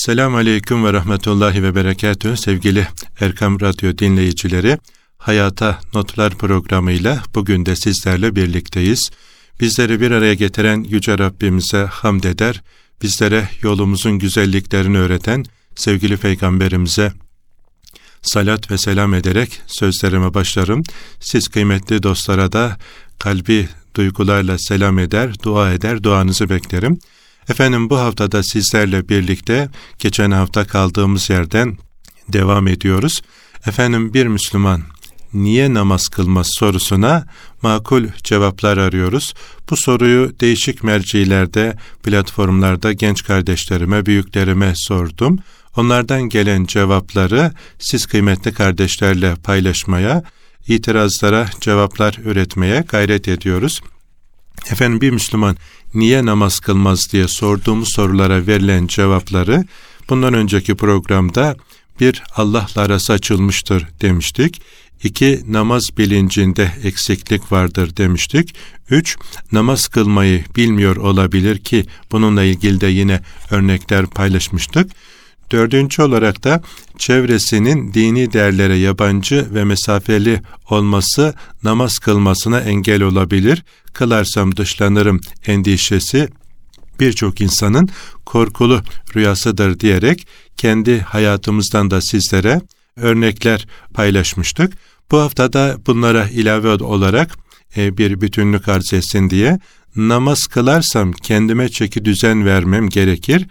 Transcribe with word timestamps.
Selamun 0.00 0.38
Aleyküm 0.38 0.84
ve 0.84 0.92
Rahmetullahi 0.92 1.62
ve 1.62 1.74
Berekatühü 1.74 2.36
sevgili 2.36 2.86
Erkam 3.20 3.60
Radyo 3.60 3.98
dinleyicileri. 3.98 4.78
Hayata 5.18 5.80
Notlar 5.94 6.34
programıyla 6.34 7.22
bugün 7.34 7.66
de 7.66 7.76
sizlerle 7.76 8.36
birlikteyiz. 8.36 9.10
Bizleri 9.60 10.00
bir 10.00 10.10
araya 10.10 10.34
getiren 10.34 10.82
Yüce 10.88 11.18
Rabbimize 11.18 11.84
hamd 11.84 12.24
eder, 12.24 12.62
bizlere 13.02 13.48
yolumuzun 13.62 14.18
güzelliklerini 14.18 14.98
öğreten 14.98 15.44
sevgili 15.74 16.16
Peygamberimize 16.16 17.12
salat 18.22 18.70
ve 18.70 18.78
selam 18.78 19.14
ederek 19.14 19.62
sözlerime 19.66 20.34
başlarım. 20.34 20.82
Siz 21.20 21.48
kıymetli 21.48 22.02
dostlara 22.02 22.52
da 22.52 22.76
kalbi 23.18 23.68
duygularla 23.96 24.58
selam 24.58 24.98
eder, 24.98 25.34
dua 25.42 25.72
eder, 25.72 26.02
duanızı 26.02 26.48
beklerim. 26.48 26.98
Efendim 27.50 27.90
bu 27.90 27.98
haftada 27.98 28.42
sizlerle 28.42 29.08
birlikte 29.08 29.68
geçen 29.98 30.30
hafta 30.30 30.66
kaldığımız 30.66 31.30
yerden 31.30 31.78
devam 32.28 32.68
ediyoruz. 32.68 33.22
Efendim 33.66 34.14
bir 34.14 34.26
Müslüman 34.26 34.82
niye 35.34 35.74
namaz 35.74 36.08
kılmaz 36.08 36.50
sorusuna 36.58 37.26
makul 37.62 38.06
cevaplar 38.24 38.78
arıyoruz. 38.78 39.34
Bu 39.70 39.76
soruyu 39.76 40.40
değişik 40.40 40.84
mercilerde, 40.84 41.76
platformlarda 42.02 42.92
genç 42.92 43.24
kardeşlerime, 43.24 44.06
büyüklerime 44.06 44.72
sordum. 44.76 45.38
Onlardan 45.76 46.22
gelen 46.22 46.64
cevapları 46.64 47.52
siz 47.78 48.06
kıymetli 48.06 48.52
kardeşlerle 48.52 49.34
paylaşmaya, 49.34 50.22
itirazlara 50.68 51.46
cevaplar 51.60 52.18
üretmeye 52.24 52.84
gayret 52.88 53.28
ediyoruz. 53.28 53.80
Efendim 54.70 55.00
bir 55.00 55.10
Müslüman 55.10 55.56
niye 55.94 56.24
namaz 56.24 56.60
kılmaz 56.60 57.12
diye 57.12 57.28
sorduğumuz 57.28 57.92
sorulara 57.92 58.46
verilen 58.46 58.86
cevapları 58.86 59.64
bundan 60.08 60.34
önceki 60.34 60.74
programda 60.74 61.56
bir 62.00 62.22
Allah'la 62.36 62.82
arası 62.82 63.12
açılmıştır 63.12 63.86
demiştik. 64.02 64.62
İki, 65.04 65.42
namaz 65.48 65.82
bilincinde 65.98 66.72
eksiklik 66.84 67.52
vardır 67.52 67.96
demiştik. 67.96 68.54
Üç, 68.90 69.16
namaz 69.52 69.88
kılmayı 69.88 70.44
bilmiyor 70.56 70.96
olabilir 70.96 71.58
ki 71.58 71.84
bununla 72.12 72.42
ilgili 72.42 72.80
de 72.80 72.86
yine 72.86 73.20
örnekler 73.50 74.06
paylaşmıştık. 74.06 74.90
Dördüncü 75.52 76.02
olarak 76.02 76.44
da 76.44 76.62
çevresinin 76.98 77.94
dini 77.94 78.32
değerlere 78.32 78.76
yabancı 78.76 79.54
ve 79.54 79.64
mesafeli 79.64 80.42
olması 80.70 81.34
namaz 81.62 81.98
kılmasına 81.98 82.60
engel 82.60 83.02
olabilir. 83.02 83.62
Kılarsam 83.92 84.56
dışlanırım 84.56 85.20
endişesi 85.46 86.28
birçok 87.00 87.40
insanın 87.40 87.88
korkulu 88.26 88.82
rüyasıdır 89.16 89.80
diyerek 89.80 90.26
kendi 90.56 91.00
hayatımızdan 91.00 91.90
da 91.90 92.00
sizlere 92.00 92.60
örnekler 92.96 93.66
paylaşmıştık. 93.94 94.72
Bu 95.10 95.18
haftada 95.18 95.78
bunlara 95.86 96.28
ilave 96.28 96.68
olarak 96.68 97.36
e, 97.76 97.98
bir 97.98 98.20
bütünlük 98.20 98.68
arz 98.68 98.92
etsin 98.92 99.30
diye 99.30 99.58
namaz 99.96 100.46
kılarsam 100.46 101.12
kendime 101.12 101.68
çeki 101.68 102.04
düzen 102.04 102.46
vermem 102.46 102.88
gerekir 102.88 103.46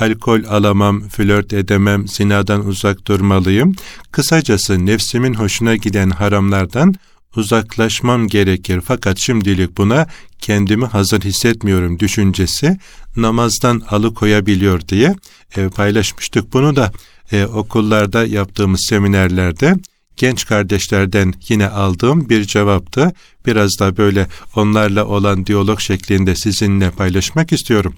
alkol 0.00 0.44
alamam, 0.44 1.08
flört 1.08 1.52
edemem, 1.52 2.08
zinadan 2.08 2.66
uzak 2.66 3.06
durmalıyım. 3.06 3.74
Kısacası 4.12 4.86
nefsimin 4.86 5.34
hoşuna 5.34 5.76
giden 5.76 6.10
haramlardan 6.10 6.94
uzaklaşmam 7.36 8.28
gerekir 8.28 8.80
fakat 8.84 9.18
şimdilik 9.18 9.76
buna 9.78 10.06
kendimi 10.38 10.84
hazır 10.86 11.20
hissetmiyorum 11.20 11.98
düşüncesi 11.98 12.78
namazdan 13.16 13.82
alıkoyabiliyor 13.88 14.88
diye 14.88 15.14
e, 15.56 15.68
paylaşmıştık. 15.68 16.52
Bunu 16.52 16.76
da 16.76 16.92
e, 17.32 17.44
okullarda 17.44 18.24
yaptığımız 18.24 18.86
seminerlerde 18.88 19.74
genç 20.16 20.46
kardeşlerden 20.46 21.34
yine 21.48 21.68
aldığım 21.68 22.28
bir 22.28 22.44
cevaptı. 22.44 23.12
Biraz 23.46 23.78
da 23.80 23.96
böyle 23.96 24.26
onlarla 24.56 25.04
olan 25.04 25.46
diyalog 25.46 25.80
şeklinde 25.80 26.36
sizinle 26.36 26.90
paylaşmak 26.90 27.52
istiyorum 27.52 27.94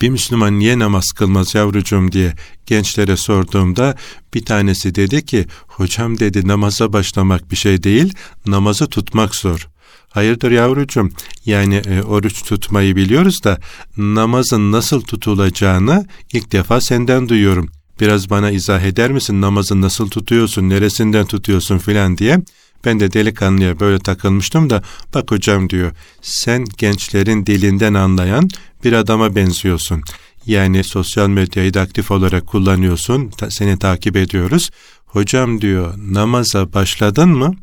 bir 0.00 0.08
Müslüman 0.08 0.58
niye 0.58 0.78
namaz 0.78 1.12
kılmaz 1.12 1.54
yavrucuğum 1.54 2.12
diye 2.12 2.34
gençlere 2.66 3.16
sorduğumda 3.16 3.96
bir 4.34 4.44
tanesi 4.44 4.94
dedi 4.94 5.24
ki 5.24 5.46
hocam 5.66 6.18
dedi 6.18 6.48
namaza 6.48 6.92
başlamak 6.92 7.50
bir 7.50 7.56
şey 7.56 7.82
değil 7.82 8.14
namazı 8.46 8.86
tutmak 8.86 9.34
zor. 9.34 9.68
Hayırdır 10.08 10.50
yavrucuğum 10.50 11.08
yani 11.44 11.74
e, 11.74 12.02
oruç 12.02 12.42
tutmayı 12.42 12.96
biliyoruz 12.96 13.44
da 13.44 13.58
namazın 13.96 14.72
nasıl 14.72 15.00
tutulacağını 15.00 16.06
ilk 16.32 16.52
defa 16.52 16.80
senden 16.80 17.28
duyuyorum. 17.28 17.68
Biraz 18.00 18.30
bana 18.30 18.50
izah 18.50 18.80
eder 18.80 19.12
misin 19.12 19.40
namazı 19.40 19.80
nasıl 19.80 20.10
tutuyorsun 20.10 20.68
neresinden 20.68 21.26
tutuyorsun 21.26 21.78
filan 21.78 22.18
diye. 22.18 22.40
Ben 22.84 23.00
de 23.00 23.12
delikanlıya 23.12 23.80
böyle 23.80 23.98
takılmıştım 23.98 24.70
da 24.70 24.82
bak 25.14 25.30
hocam 25.30 25.70
diyor 25.70 25.92
sen 26.22 26.64
gençlerin 26.78 27.46
dilinden 27.46 27.94
anlayan 27.94 28.48
bir 28.84 28.92
adama 28.92 29.36
benziyorsun. 29.36 30.02
Yani 30.46 30.84
sosyal 30.84 31.28
medyayı 31.28 31.74
da 31.74 31.80
aktif 31.80 32.10
olarak 32.10 32.46
kullanıyorsun. 32.46 33.28
Ta, 33.28 33.50
seni 33.50 33.78
takip 33.78 34.16
ediyoruz. 34.16 34.70
Hocam 35.06 35.60
diyor 35.60 35.94
namaza 35.98 36.72
başladın 36.72 37.28
mı? 37.28 37.54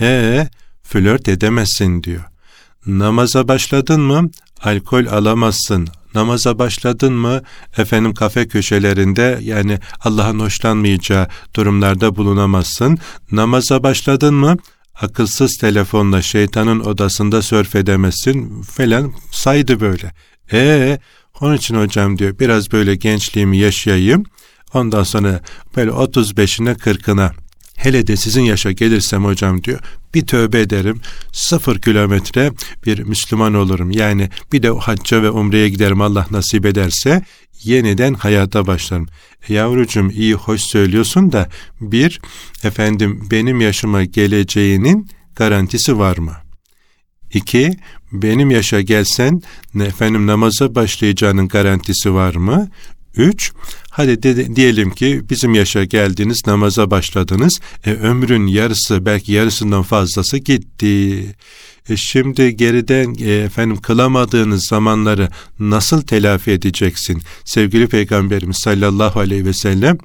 Ee 0.00 0.48
flört 0.82 1.28
edemezsin 1.28 2.02
diyor. 2.02 2.24
Namaza 2.86 3.48
başladın 3.48 4.00
mı? 4.00 4.30
Alkol 4.62 5.06
alamazsın. 5.06 5.88
Namaza 6.14 6.58
başladın 6.58 7.12
mı? 7.12 7.42
Efendim 7.78 8.14
kafe 8.14 8.48
köşelerinde 8.48 9.38
yani 9.42 9.78
Allah'ın 10.00 10.40
hoşlanmayacağı 10.40 11.28
durumlarda 11.56 12.16
bulunamazsın. 12.16 12.98
Namaza 13.32 13.82
başladın 13.82 14.34
mı? 14.34 14.56
Akılsız 14.94 15.56
telefonla 15.56 16.22
şeytanın 16.22 16.80
odasında 16.80 17.42
sörf 17.42 17.74
edemezsin 17.76 18.62
falan 18.62 19.12
saydı 19.30 19.80
böyle. 19.80 20.12
E 20.52 20.98
onun 21.40 21.56
için 21.56 21.74
hocam 21.74 22.18
diyor 22.18 22.38
biraz 22.38 22.72
böyle 22.72 22.94
gençliğimi 22.94 23.56
yaşayayım. 23.58 24.24
Ondan 24.74 25.02
sonra 25.02 25.40
böyle 25.76 25.90
35'ine 25.90 26.74
40'ına 26.74 27.30
hele 27.76 28.06
de 28.06 28.16
sizin 28.16 28.42
yaşa 28.42 28.72
gelirsem 28.72 29.24
hocam 29.24 29.64
diyor 29.64 29.80
bir 30.14 30.26
tövbe 30.26 30.60
ederim 30.60 31.00
sıfır 31.32 31.78
kilometre 31.78 32.52
bir 32.86 32.98
Müslüman 32.98 33.54
olurum. 33.54 33.90
Yani 33.90 34.30
bir 34.52 34.62
de 34.62 34.68
hacca 34.68 35.22
ve 35.22 35.30
umreye 35.30 35.68
giderim 35.68 36.00
Allah 36.00 36.26
nasip 36.30 36.66
ederse 36.66 37.22
yeniden 37.64 38.14
hayata 38.14 38.66
başlarım. 38.66 39.08
E 39.48 39.54
yavrucuğum 39.54 40.10
iyi 40.10 40.34
hoş 40.34 40.60
söylüyorsun 40.60 41.32
da 41.32 41.48
bir 41.80 42.20
efendim 42.64 43.28
benim 43.30 43.60
yaşıma 43.60 44.04
geleceğinin 44.04 45.08
garantisi 45.36 45.98
var 45.98 46.18
mı? 46.18 46.32
İki, 47.34 47.70
benim 48.12 48.50
yaşa 48.50 48.80
gelsen 48.80 49.42
efendim 49.80 50.26
namaza 50.26 50.74
başlayacağının 50.74 51.48
garantisi 51.48 52.14
var 52.14 52.34
mı? 52.34 52.68
Üç, 53.16 53.52
hadi 53.90 54.22
de, 54.22 54.56
diyelim 54.56 54.90
ki 54.90 55.22
bizim 55.30 55.54
yaşa 55.54 55.84
geldiniz, 55.84 56.42
namaza 56.46 56.90
başladınız. 56.90 57.60
E, 57.86 57.92
ömrün 57.92 58.46
yarısı, 58.46 59.06
belki 59.06 59.32
yarısından 59.32 59.82
fazlası 59.82 60.38
gitti. 60.38 61.24
E, 61.88 61.96
şimdi 61.96 62.56
geriden 62.56 63.14
e, 63.20 63.32
efendim 63.32 63.76
kılamadığınız 63.76 64.66
zamanları 64.66 65.28
nasıl 65.58 66.02
telafi 66.02 66.50
edeceksin? 66.50 67.22
Sevgili 67.44 67.86
Peygamberimiz 67.86 68.56
sallallahu 68.56 69.20
aleyhi 69.20 69.44
ve 69.44 69.52
sellem 69.52 69.98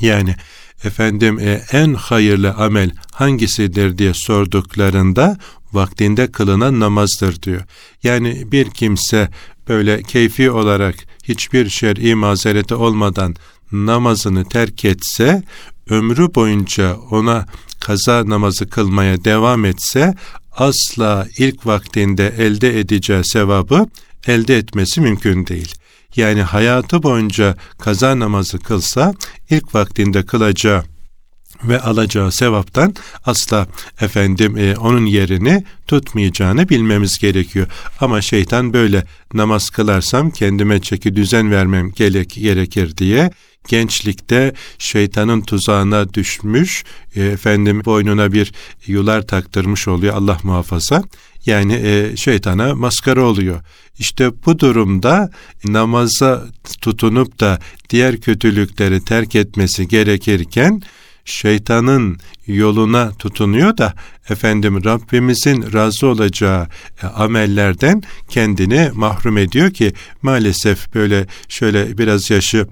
yani 0.00 0.36
efendim 0.84 1.38
e, 1.38 1.62
en 1.72 1.94
hayırlı 1.94 2.52
amel 2.52 2.90
hangisidir 3.12 3.98
diye 3.98 4.14
sorduklarında 4.14 5.38
vaktinde 5.72 6.32
kılınan 6.32 6.80
namazdır 6.80 7.42
diyor. 7.42 7.62
Yani 8.02 8.52
bir 8.52 8.70
kimse 8.70 9.28
böyle 9.68 10.02
keyfi 10.02 10.50
olarak 10.50 10.94
hiçbir 11.28 11.68
şer'i 11.68 12.14
mazereti 12.14 12.74
olmadan 12.74 13.34
namazını 13.72 14.48
terk 14.48 14.84
etse 14.84 15.42
ömrü 15.90 16.34
boyunca 16.34 16.96
ona 17.10 17.46
kaza 17.80 18.28
namazı 18.28 18.68
kılmaya 18.68 19.24
devam 19.24 19.64
etse 19.64 20.14
asla 20.52 21.26
ilk 21.38 21.66
vaktinde 21.66 22.34
elde 22.38 22.80
edeceği 22.80 23.24
sevabı 23.24 23.86
elde 24.26 24.56
etmesi 24.56 25.00
mümkün 25.00 25.46
değil. 25.46 25.74
Yani 26.16 26.42
hayatı 26.42 27.02
boyunca 27.02 27.56
kaza 27.78 28.18
namazı 28.18 28.58
kılsa 28.58 29.14
ilk 29.50 29.74
vaktinde 29.74 30.22
kılacağı 30.22 30.84
ve 31.68 31.80
alacağı 31.80 32.32
sevaptan 32.32 32.94
asla 33.26 33.66
efendim 34.00 34.56
e, 34.56 34.76
onun 34.76 35.06
yerini 35.06 35.64
tutmayacağını 35.86 36.68
bilmemiz 36.68 37.18
gerekiyor. 37.18 37.66
Ama 38.00 38.22
şeytan 38.22 38.72
böyle 38.72 39.04
namaz 39.34 39.70
kılarsam 39.70 40.30
kendime 40.30 40.80
çeki 40.80 41.16
düzen 41.16 41.50
vermem 41.50 41.90
gerek, 41.90 42.30
gerekir 42.30 42.96
diye 42.96 43.30
gençlikte 43.68 44.52
şeytanın 44.78 45.40
tuzağına 45.40 46.14
düşmüş, 46.14 46.84
e, 47.16 47.24
efendim 47.24 47.84
boynuna 47.84 48.32
bir 48.32 48.52
yular 48.86 49.26
taktırmış 49.26 49.88
oluyor 49.88 50.14
Allah 50.14 50.38
muhafaza. 50.42 51.02
Yani 51.46 51.74
e, 51.74 52.16
şeytana 52.16 52.74
maskara 52.74 53.22
oluyor. 53.22 53.60
İşte 53.98 54.30
bu 54.46 54.58
durumda 54.58 55.30
namaza 55.64 56.44
tutunup 56.80 57.40
da 57.40 57.58
diğer 57.90 58.20
kötülükleri 58.20 59.04
terk 59.04 59.34
etmesi 59.34 59.88
gerekirken 59.88 60.82
şeytanın 61.24 62.18
yoluna 62.46 63.12
tutunuyor 63.12 63.78
da 63.78 63.94
efendim 64.28 64.84
Rabbimizin 64.84 65.72
razı 65.72 66.06
olacağı 66.06 66.68
e, 67.02 67.06
amellerden 67.06 68.02
kendini 68.28 68.90
mahrum 68.94 69.38
ediyor 69.38 69.70
ki 69.70 69.92
maalesef 70.22 70.94
böyle 70.94 71.26
şöyle 71.48 71.98
biraz 71.98 72.30
yaşı 72.30 72.66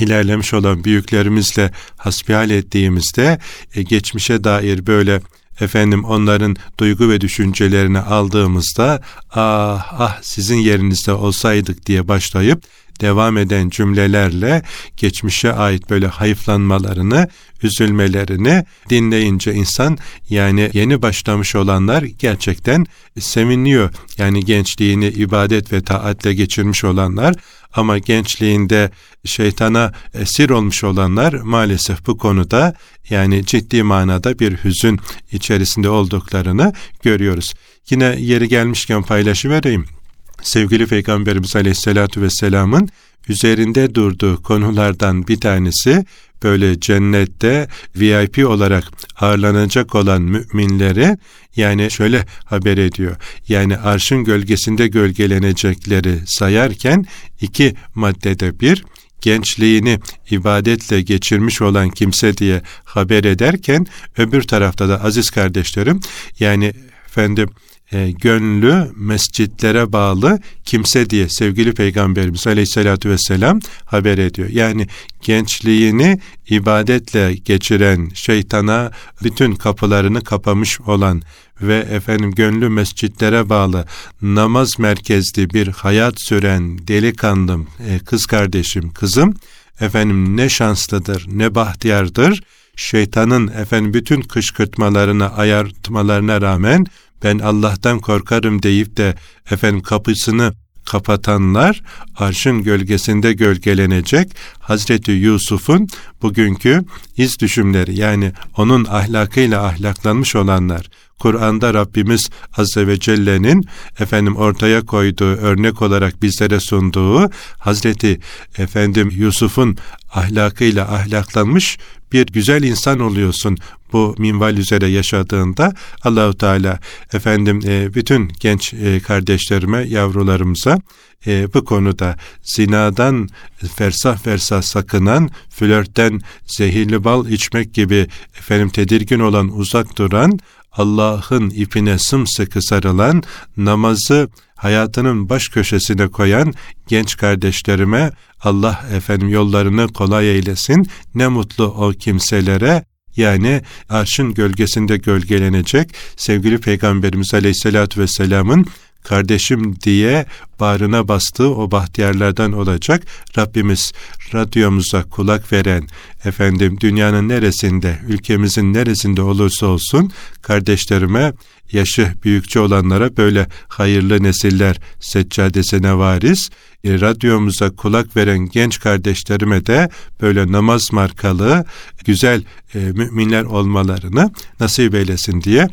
ilerlemiş 0.00 0.54
olan 0.54 0.84
büyüklerimizle 0.84 1.70
hasbihal 1.96 2.50
ettiğimizde 2.50 3.38
e, 3.74 3.82
geçmişe 3.82 4.44
dair 4.44 4.86
böyle 4.86 5.20
efendim 5.60 6.04
onların 6.04 6.56
duygu 6.78 7.08
ve 7.08 7.20
düşüncelerini 7.20 7.98
aldığımızda 7.98 9.02
ah 9.30 10.00
ah 10.00 10.18
sizin 10.22 10.56
yerinizde 10.56 11.12
olsaydık 11.12 11.86
diye 11.86 12.08
başlayıp 12.08 12.62
devam 13.00 13.36
eden 13.36 13.68
cümlelerle 13.68 14.62
geçmişe 14.96 15.52
ait 15.52 15.90
böyle 15.90 16.06
hayıflanmalarını, 16.06 17.28
üzülmelerini 17.62 18.64
dinleyince 18.90 19.54
insan 19.54 19.98
yani 20.30 20.70
yeni 20.72 21.02
başlamış 21.02 21.54
olanlar 21.54 22.02
gerçekten 22.02 22.86
seviniyor. 23.20 23.90
Yani 24.18 24.44
gençliğini 24.44 25.08
ibadet 25.08 25.72
ve 25.72 25.82
taatle 25.82 26.34
geçirmiş 26.34 26.84
olanlar 26.84 27.34
ama 27.72 27.98
gençliğinde 27.98 28.90
şeytana 29.24 29.92
esir 30.14 30.50
olmuş 30.50 30.84
olanlar 30.84 31.32
maalesef 31.32 32.06
bu 32.06 32.18
konuda 32.18 32.74
yani 33.10 33.46
ciddi 33.46 33.82
manada 33.82 34.38
bir 34.38 34.56
hüzün 34.64 35.00
içerisinde 35.32 35.88
olduklarını 35.90 36.72
görüyoruz. 37.02 37.54
Yine 37.90 38.16
yeri 38.18 38.48
gelmişken 38.48 39.02
paylaşı 39.02 39.50
vereyim 39.50 39.97
sevgili 40.42 40.86
Peygamberimiz 40.86 41.56
Aleyhisselatü 41.56 42.22
Vesselam'ın 42.22 42.88
üzerinde 43.28 43.94
durduğu 43.94 44.42
konulardan 44.42 45.28
bir 45.28 45.40
tanesi 45.40 46.04
böyle 46.42 46.80
cennette 46.80 47.68
VIP 47.96 48.46
olarak 48.46 48.84
ağırlanacak 49.20 49.94
olan 49.94 50.22
müminlere 50.22 51.18
yani 51.56 51.90
şöyle 51.90 52.24
haber 52.44 52.78
ediyor. 52.78 53.16
Yani 53.48 53.76
arşın 53.76 54.24
gölgesinde 54.24 54.86
gölgelenecekleri 54.86 56.18
sayarken 56.26 57.06
iki 57.40 57.74
maddede 57.94 58.60
bir 58.60 58.84
gençliğini 59.20 59.98
ibadetle 60.30 61.00
geçirmiş 61.02 61.62
olan 61.62 61.90
kimse 61.90 62.36
diye 62.36 62.62
haber 62.84 63.24
ederken 63.24 63.86
öbür 64.18 64.42
tarafta 64.42 64.88
da 64.88 65.04
aziz 65.04 65.30
kardeşlerim 65.30 66.00
yani 66.40 66.72
efendim 67.06 67.50
e, 67.92 68.10
gönlü 68.10 68.90
mescitlere 68.96 69.92
bağlı 69.92 70.38
kimse 70.64 71.10
diye 71.10 71.28
sevgili 71.28 71.72
Peygamberimiz 71.72 72.46
Aleyhisselatü 72.46 73.10
Vesselam 73.10 73.60
haber 73.84 74.18
ediyor. 74.18 74.48
Yani 74.48 74.86
gençliğini 75.22 76.20
ibadetle 76.50 77.34
geçiren 77.34 78.10
şeytana 78.14 78.90
bütün 79.24 79.54
kapılarını 79.54 80.24
kapamış 80.24 80.80
olan 80.80 81.22
ve 81.62 81.76
efendim 81.76 82.32
gönlü 82.32 82.68
mescitlere 82.68 83.48
bağlı 83.48 83.84
namaz 84.22 84.78
merkezli 84.78 85.50
bir 85.50 85.68
hayat 85.68 86.20
süren 86.20 86.88
delikanlım, 86.88 87.68
e, 87.88 87.98
kız 87.98 88.26
kardeşim, 88.26 88.90
kızım 88.90 89.34
efendim 89.80 90.36
ne 90.36 90.48
şanslıdır, 90.48 91.26
ne 91.32 91.54
bahtiyardır. 91.54 92.42
Şeytanın 92.76 93.48
efendim 93.48 93.94
bütün 93.94 94.20
kışkırtmalarına, 94.20 95.28
ayartmalarına 95.28 96.40
rağmen 96.40 96.86
ben 97.22 97.38
Allah'tan 97.38 97.98
korkarım 97.98 98.62
deyip 98.62 98.96
de 98.96 99.14
efendim 99.50 99.82
kapısını 99.82 100.52
kapatanlar 100.84 101.82
arşın 102.16 102.62
gölgesinde 102.62 103.32
gölgelenecek. 103.32 104.36
Hazreti 104.58 105.10
Yusuf'un 105.10 105.88
bugünkü 106.22 106.84
iz 107.16 107.40
düşümleri 107.40 108.00
yani 108.00 108.32
onun 108.56 108.84
ahlakıyla 108.84 109.64
ahlaklanmış 109.64 110.36
olanlar 110.36 110.90
Kur'an'da 111.18 111.74
Rabbimiz 111.74 112.30
Azze 112.56 112.86
ve 112.86 113.00
Celle'nin 113.00 113.64
efendim 113.98 114.36
ortaya 114.36 114.86
koyduğu 114.86 115.24
örnek 115.36 115.82
olarak 115.82 116.22
bizlere 116.22 116.60
sunduğu 116.60 117.30
Hazreti 117.58 118.20
efendim 118.58 119.10
Yusuf'un 119.16 119.76
ahlakıyla 120.14 120.94
ahlaklanmış 120.94 121.78
bir 122.12 122.26
güzel 122.26 122.62
insan 122.62 123.00
oluyorsun 123.00 123.58
bu 123.92 124.14
minval 124.18 124.56
üzere 124.56 124.86
yaşadığında. 124.86 125.72
Allahu 126.04 126.38
Teala 126.38 126.78
efendim 127.12 127.60
e, 127.66 127.94
bütün 127.94 128.32
genç 128.40 128.74
e, 128.74 129.00
kardeşlerime, 129.00 129.78
yavrularımıza 129.78 130.78
e, 131.26 131.54
bu 131.54 131.64
konuda 131.64 132.16
zinadan 132.42 133.28
fersah 133.76 134.18
fersah 134.18 134.62
sakınan, 134.62 135.30
flörtten 135.50 136.20
zehirli 136.46 137.04
bal 137.04 137.28
içmek 137.28 137.74
gibi 137.74 138.06
efendim 138.38 138.68
tedirgin 138.68 139.20
olan, 139.20 139.58
uzak 139.58 139.98
duran, 139.98 140.38
Allah'ın 140.78 141.50
ipine 141.50 141.98
sımsıkı 141.98 142.62
sarılan, 142.62 143.22
namazı 143.56 144.28
hayatının 144.56 145.28
baş 145.28 145.48
köşesine 145.48 146.08
koyan 146.08 146.54
genç 146.86 147.16
kardeşlerime 147.16 148.10
Allah 148.40 148.84
efendim 148.92 149.28
yollarını 149.28 149.88
kolay 149.88 150.30
eylesin. 150.30 150.86
Ne 151.14 151.28
mutlu 151.28 151.64
o 151.64 151.90
kimselere 151.90 152.84
yani 153.16 153.62
arşın 153.88 154.34
gölgesinde 154.34 154.96
gölgelenecek 154.96 155.94
sevgili 156.16 156.58
Peygamberimiz 156.58 157.34
Aleyhisselatü 157.34 158.00
Vesselam'ın 158.00 158.66
kardeşim 159.04 159.80
diye 159.80 160.26
bağrına 160.60 161.08
bastığı 161.08 161.54
o 161.54 161.70
bahtiyarlardan 161.70 162.52
olacak. 162.52 163.02
Rabbimiz 163.38 163.92
radyomuza 164.34 165.02
kulak 165.02 165.52
veren, 165.52 165.88
efendim 166.24 166.76
dünyanın 166.80 167.28
neresinde, 167.28 167.98
ülkemizin 168.08 168.74
neresinde 168.74 169.22
olursa 169.22 169.66
olsun 169.66 170.12
kardeşlerime, 170.42 171.32
yaşı 171.72 172.12
büyükçe 172.24 172.60
olanlara 172.60 173.16
böyle 173.16 173.46
hayırlı 173.68 174.22
nesiller 174.22 174.76
seccadesine 175.00 175.96
varis, 175.98 176.48
e, 176.84 177.00
radyomuza 177.00 177.70
kulak 177.70 178.16
veren 178.16 178.38
genç 178.38 178.80
kardeşlerime 178.80 179.66
de 179.66 179.88
böyle 180.22 180.52
namaz 180.52 180.92
markalı 180.92 181.64
güzel 182.04 182.42
e, 182.74 182.78
müminler 182.78 183.42
olmalarını 183.42 184.30
nasip 184.60 184.94
eylesin 184.94 185.42
diye 185.42 185.68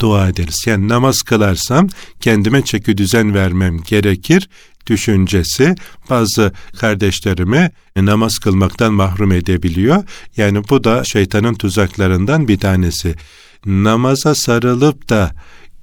dua 0.00 0.28
ederiz. 0.28 0.62
Yani 0.66 0.88
namaz 0.88 1.22
kılarsam 1.22 1.88
kendime 2.20 2.62
çeki 2.64 2.98
düzen 2.98 3.34
vermem 3.34 3.78
gerekir 3.82 4.48
düşüncesi 4.86 5.74
bazı 6.10 6.52
kardeşlerimi 6.76 7.70
namaz 7.96 8.38
kılmaktan 8.38 8.94
mahrum 8.94 9.32
edebiliyor. 9.32 10.04
Yani 10.36 10.62
bu 10.70 10.84
da 10.84 11.04
şeytanın 11.04 11.54
tuzaklarından 11.54 12.48
bir 12.48 12.58
tanesi. 12.58 13.14
Namaza 13.66 14.34
sarılıp 14.34 15.08
da 15.08 15.34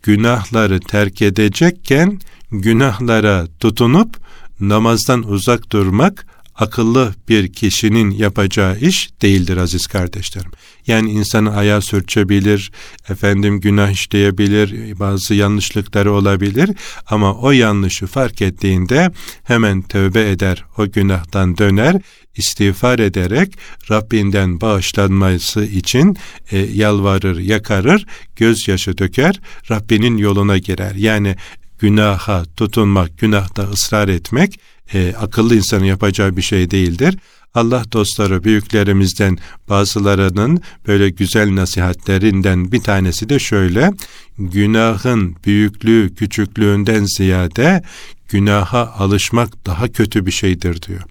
günahları 0.03 0.79
terk 0.79 1.21
edecekken 1.21 2.19
günahlara 2.51 3.47
tutunup 3.59 4.17
namazdan 4.59 5.23
uzak 5.23 5.71
durmak 5.71 6.25
akıllı 6.59 7.13
bir 7.29 7.53
kişinin 7.53 8.11
yapacağı 8.11 8.77
iş 8.77 9.09
değildir 9.21 9.57
aziz 9.57 9.87
kardeşlerim. 9.87 10.51
Yani 10.87 11.11
insanın 11.11 11.51
ayağı 11.51 11.81
sürçebilir, 11.81 12.71
efendim 13.09 13.59
günah 13.59 13.91
işleyebilir, 13.91 14.99
bazı 14.99 15.33
yanlışlıkları 15.33 16.11
olabilir 16.13 16.69
ama 17.07 17.33
o 17.33 17.51
yanlışı 17.51 18.07
fark 18.07 18.41
ettiğinde 18.41 19.11
hemen 19.43 19.81
tövbe 19.81 20.29
eder, 20.29 20.63
o 20.77 20.91
günahtan 20.91 21.57
döner, 21.57 22.01
istiğfar 22.35 22.99
ederek 22.99 23.53
Rabbinden 23.91 24.61
bağışlanması 24.61 25.65
için 25.65 26.17
e, 26.51 26.57
yalvarır, 26.57 27.39
yakarır, 27.39 28.05
gözyaşı 28.35 28.97
döker, 28.97 29.39
Rabbinin 29.71 30.17
yoluna 30.17 30.57
girer. 30.57 30.95
Yani 30.95 31.35
günaha 31.79 32.43
tutunmak, 32.57 33.17
günahta 33.17 33.63
ısrar 33.63 34.07
etmek 34.07 34.59
e, 34.93 35.13
akıllı 35.15 35.55
insanın 35.55 35.85
yapacağı 35.85 36.37
bir 36.37 36.41
şey 36.41 36.71
değildir. 36.71 37.17
Allah 37.53 37.83
dostları 37.91 38.43
büyüklerimizden 38.43 39.37
bazılarının 39.69 40.61
böyle 40.87 41.09
güzel 41.09 41.55
nasihatlerinden 41.55 42.71
bir 42.71 42.79
tanesi 42.79 43.29
de 43.29 43.39
şöyle. 43.39 43.91
Günahın 44.37 45.35
büyüklüğü 45.45 46.15
küçüklüğünden 46.15 47.03
ziyade 47.03 47.83
günaha 48.29 48.93
alışmak 48.97 49.65
daha 49.65 49.87
kötü 49.87 50.25
bir 50.25 50.31
şeydir 50.31 50.81
diyor. 50.81 51.01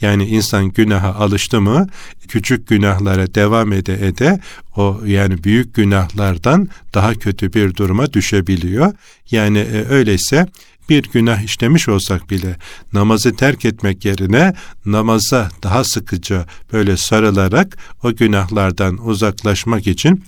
Yani 0.00 0.26
insan 0.26 0.68
günaha 0.68 1.14
alıştı 1.14 1.60
mı 1.60 1.86
küçük 2.28 2.68
günahlara 2.68 3.34
devam 3.34 3.72
ede 3.72 4.06
ede 4.06 4.40
o 4.76 5.00
yani 5.06 5.44
büyük 5.44 5.74
günahlardan 5.74 6.68
daha 6.94 7.14
kötü 7.14 7.52
bir 7.52 7.74
duruma 7.74 8.12
düşebiliyor. 8.12 8.92
Yani 9.30 9.58
e, 9.58 9.84
öyleyse 9.84 10.46
bir 10.90 11.02
günah 11.02 11.42
işlemiş 11.42 11.88
olsak 11.88 12.30
bile 12.30 12.56
namazı 12.92 13.36
terk 13.36 13.64
etmek 13.64 14.04
yerine 14.04 14.54
namaza 14.84 15.48
daha 15.62 15.84
sıkıca 15.84 16.46
böyle 16.72 16.96
sarılarak 16.96 17.78
o 18.02 18.14
günahlardan 18.14 19.06
uzaklaşmak 19.06 19.86
için 19.86 20.24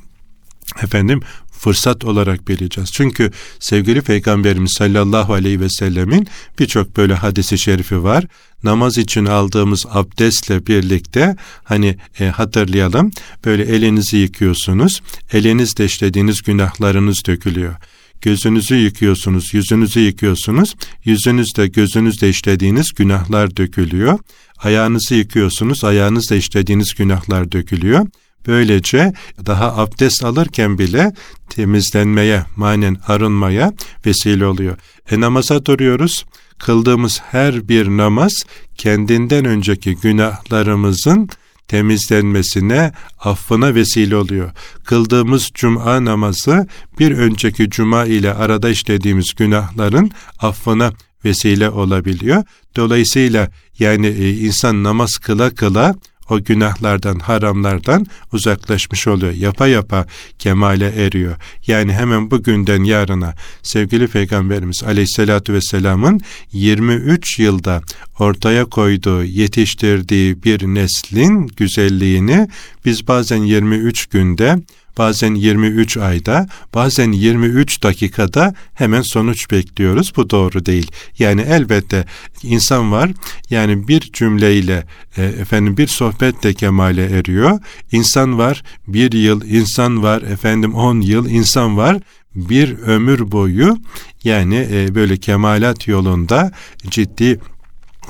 efendim 0.82 1.20
fırsat 1.62 2.04
olarak 2.04 2.48
bileceğiz. 2.48 2.92
Çünkü 2.92 3.30
sevgili 3.58 4.02
Peygamberimiz 4.02 4.72
sallallahu 4.72 5.32
aleyhi 5.32 5.60
ve 5.60 5.68
sellemin 5.68 6.28
birçok 6.58 6.96
böyle 6.96 7.14
hadisi 7.14 7.58
şerifi 7.58 8.02
var. 8.02 8.24
Namaz 8.62 8.98
için 8.98 9.26
aldığımız 9.26 9.86
abdestle 9.90 10.66
birlikte 10.66 11.36
hani 11.64 11.96
e, 12.20 12.26
hatırlayalım 12.26 13.10
böyle 13.44 13.62
elinizi 13.62 14.16
yıkıyorsunuz. 14.16 15.02
Elinizde 15.32 15.84
işlediğiniz 15.84 16.42
günahlarınız 16.42 17.22
dökülüyor. 17.26 17.74
Gözünüzü 18.22 18.74
yıkıyorsunuz, 18.74 19.54
yüzünüzü 19.54 20.00
yıkıyorsunuz. 20.00 20.74
Yüzünüzde, 21.04 21.66
gözünüzde 21.66 22.28
işlediğiniz 22.28 22.92
günahlar 22.92 23.56
dökülüyor. 23.56 24.18
Ayağınızı 24.58 25.14
yıkıyorsunuz, 25.14 25.84
ayağınızda 25.84 26.34
işlediğiniz 26.34 26.94
günahlar 26.94 27.52
dökülüyor. 27.52 28.06
Böylece 28.46 29.12
daha 29.46 29.76
abdest 29.76 30.24
alırken 30.24 30.78
bile 30.78 31.12
temizlenmeye, 31.48 32.44
manen 32.56 32.96
arınmaya 33.06 33.72
vesile 34.06 34.46
oluyor. 34.46 34.76
E 35.10 35.20
namaza 35.20 35.66
duruyoruz. 35.66 36.24
Kıldığımız 36.58 37.20
her 37.30 37.68
bir 37.68 37.88
namaz 37.88 38.32
kendinden 38.76 39.44
önceki 39.44 39.96
günahlarımızın 39.96 41.28
temizlenmesine, 41.72 42.92
affına 43.18 43.74
vesile 43.74 44.16
oluyor. 44.16 44.50
Kıldığımız 44.84 45.50
cuma 45.54 46.04
namazı 46.04 46.66
bir 46.98 47.12
önceki 47.12 47.70
cuma 47.70 48.04
ile 48.04 48.34
arada 48.34 48.70
işlediğimiz 48.70 49.34
günahların 49.36 50.10
affına 50.38 50.92
vesile 51.24 51.70
olabiliyor. 51.70 52.44
Dolayısıyla 52.76 53.50
yani 53.78 54.06
e, 54.06 54.30
insan 54.30 54.84
namaz 54.84 55.10
kıla 55.18 55.50
kıla 55.50 55.94
o 56.32 56.44
günahlardan, 56.44 57.18
haramlardan 57.18 58.06
uzaklaşmış 58.32 59.06
oluyor. 59.06 59.32
Yapa 59.32 59.66
yapa 59.66 60.06
kemale 60.38 61.04
eriyor. 61.04 61.36
Yani 61.66 61.92
hemen 61.92 62.30
bugünden 62.30 62.84
yarına 62.84 63.34
sevgili 63.62 64.06
Peygamberimiz 64.06 64.82
Aleyhisselatü 64.84 65.52
Vesselam'ın 65.52 66.20
23 66.52 67.38
yılda 67.38 67.82
ortaya 68.18 68.64
koyduğu, 68.64 69.24
yetiştirdiği 69.24 70.42
bir 70.42 70.66
neslin 70.66 71.46
güzelliğini 71.56 72.48
biz 72.84 73.08
bazen 73.08 73.42
23 73.42 74.06
günde 74.06 74.58
bazen 74.98 75.34
23 75.34 75.96
ayda, 75.96 76.48
bazen 76.74 77.12
23 77.12 77.82
dakikada 77.82 78.54
hemen 78.74 79.02
sonuç 79.02 79.50
bekliyoruz. 79.50 80.12
Bu 80.16 80.30
doğru 80.30 80.66
değil. 80.66 80.90
Yani 81.18 81.40
elbette 81.40 82.04
insan 82.42 82.92
var. 82.92 83.10
Yani 83.50 83.88
bir 83.88 84.00
cümleyle 84.00 84.86
e, 85.16 85.22
efendim 85.22 85.76
bir 85.76 85.86
sohbetle 85.86 86.54
kemale 86.54 87.04
eriyor. 87.04 87.58
İnsan 87.92 88.38
var. 88.38 88.62
Bir 88.86 89.12
yıl 89.12 89.42
insan 89.44 90.02
var. 90.02 90.22
Efendim 90.22 90.74
10 90.74 91.00
yıl 91.00 91.28
insan 91.28 91.76
var 91.76 91.98
bir 92.34 92.78
ömür 92.78 93.32
boyu 93.32 93.76
yani 94.24 94.68
e, 94.72 94.94
böyle 94.94 95.16
kemalat 95.16 95.88
yolunda 95.88 96.52
ciddi 96.90 97.40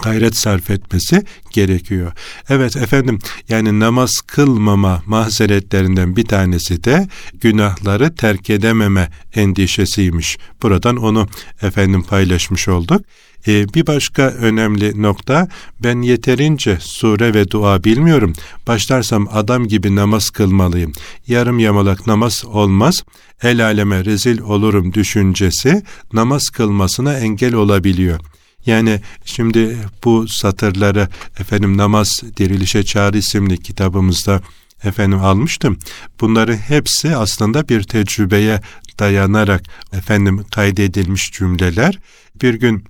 gayret 0.02 0.36
sarf 0.36 0.70
etmesi 0.70 1.22
gerekiyor. 1.50 2.12
Evet 2.48 2.76
efendim 2.76 3.18
yani 3.48 3.80
namaz 3.80 4.20
kılmama 4.26 5.02
mazeretlerinden 5.06 6.16
bir 6.16 6.24
tanesi 6.24 6.84
de 6.84 7.08
günahları 7.40 8.14
terk 8.14 8.50
edememe 8.50 9.10
endişesiymiş. 9.34 10.38
Buradan 10.62 10.96
onu 10.96 11.28
efendim 11.62 12.02
paylaşmış 12.02 12.68
olduk. 12.68 13.02
Ee, 13.48 13.74
bir 13.74 13.86
başka 13.86 14.22
önemli 14.22 15.02
nokta 15.02 15.48
ben 15.82 16.02
yeterince 16.02 16.78
sure 16.80 17.34
ve 17.34 17.50
dua 17.50 17.84
bilmiyorum. 17.84 18.32
Başlarsam 18.66 19.28
adam 19.32 19.68
gibi 19.68 19.96
namaz 19.96 20.30
kılmalıyım. 20.30 20.92
Yarım 21.26 21.58
yamalak 21.58 22.06
namaz 22.06 22.44
olmaz. 22.46 23.04
El 23.42 23.64
aleme 23.64 24.04
rezil 24.04 24.40
olurum 24.40 24.94
düşüncesi 24.94 25.82
namaz 26.12 26.48
kılmasına 26.48 27.18
engel 27.18 27.54
olabiliyor. 27.54 28.20
Yani 28.66 29.00
şimdi 29.24 29.76
bu 30.04 30.28
satırları 30.28 31.08
efendim 31.38 31.76
Namaz 31.76 32.22
Dirilişe 32.36 32.84
Çağrı 32.84 33.18
isimli 33.18 33.62
kitabımızda 33.62 34.40
efendim 34.84 35.20
almıştım. 35.20 35.78
Bunların 36.20 36.56
hepsi 36.56 37.16
aslında 37.16 37.68
bir 37.68 37.82
tecrübeye 37.82 38.60
dayanarak 38.98 39.62
efendim 39.92 40.44
kaydedilmiş 40.54 41.32
cümleler. 41.32 41.98
Bir 42.42 42.54
gün 42.54 42.84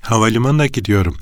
havalimanına 0.00 0.66
gidiyorum. 0.66 1.16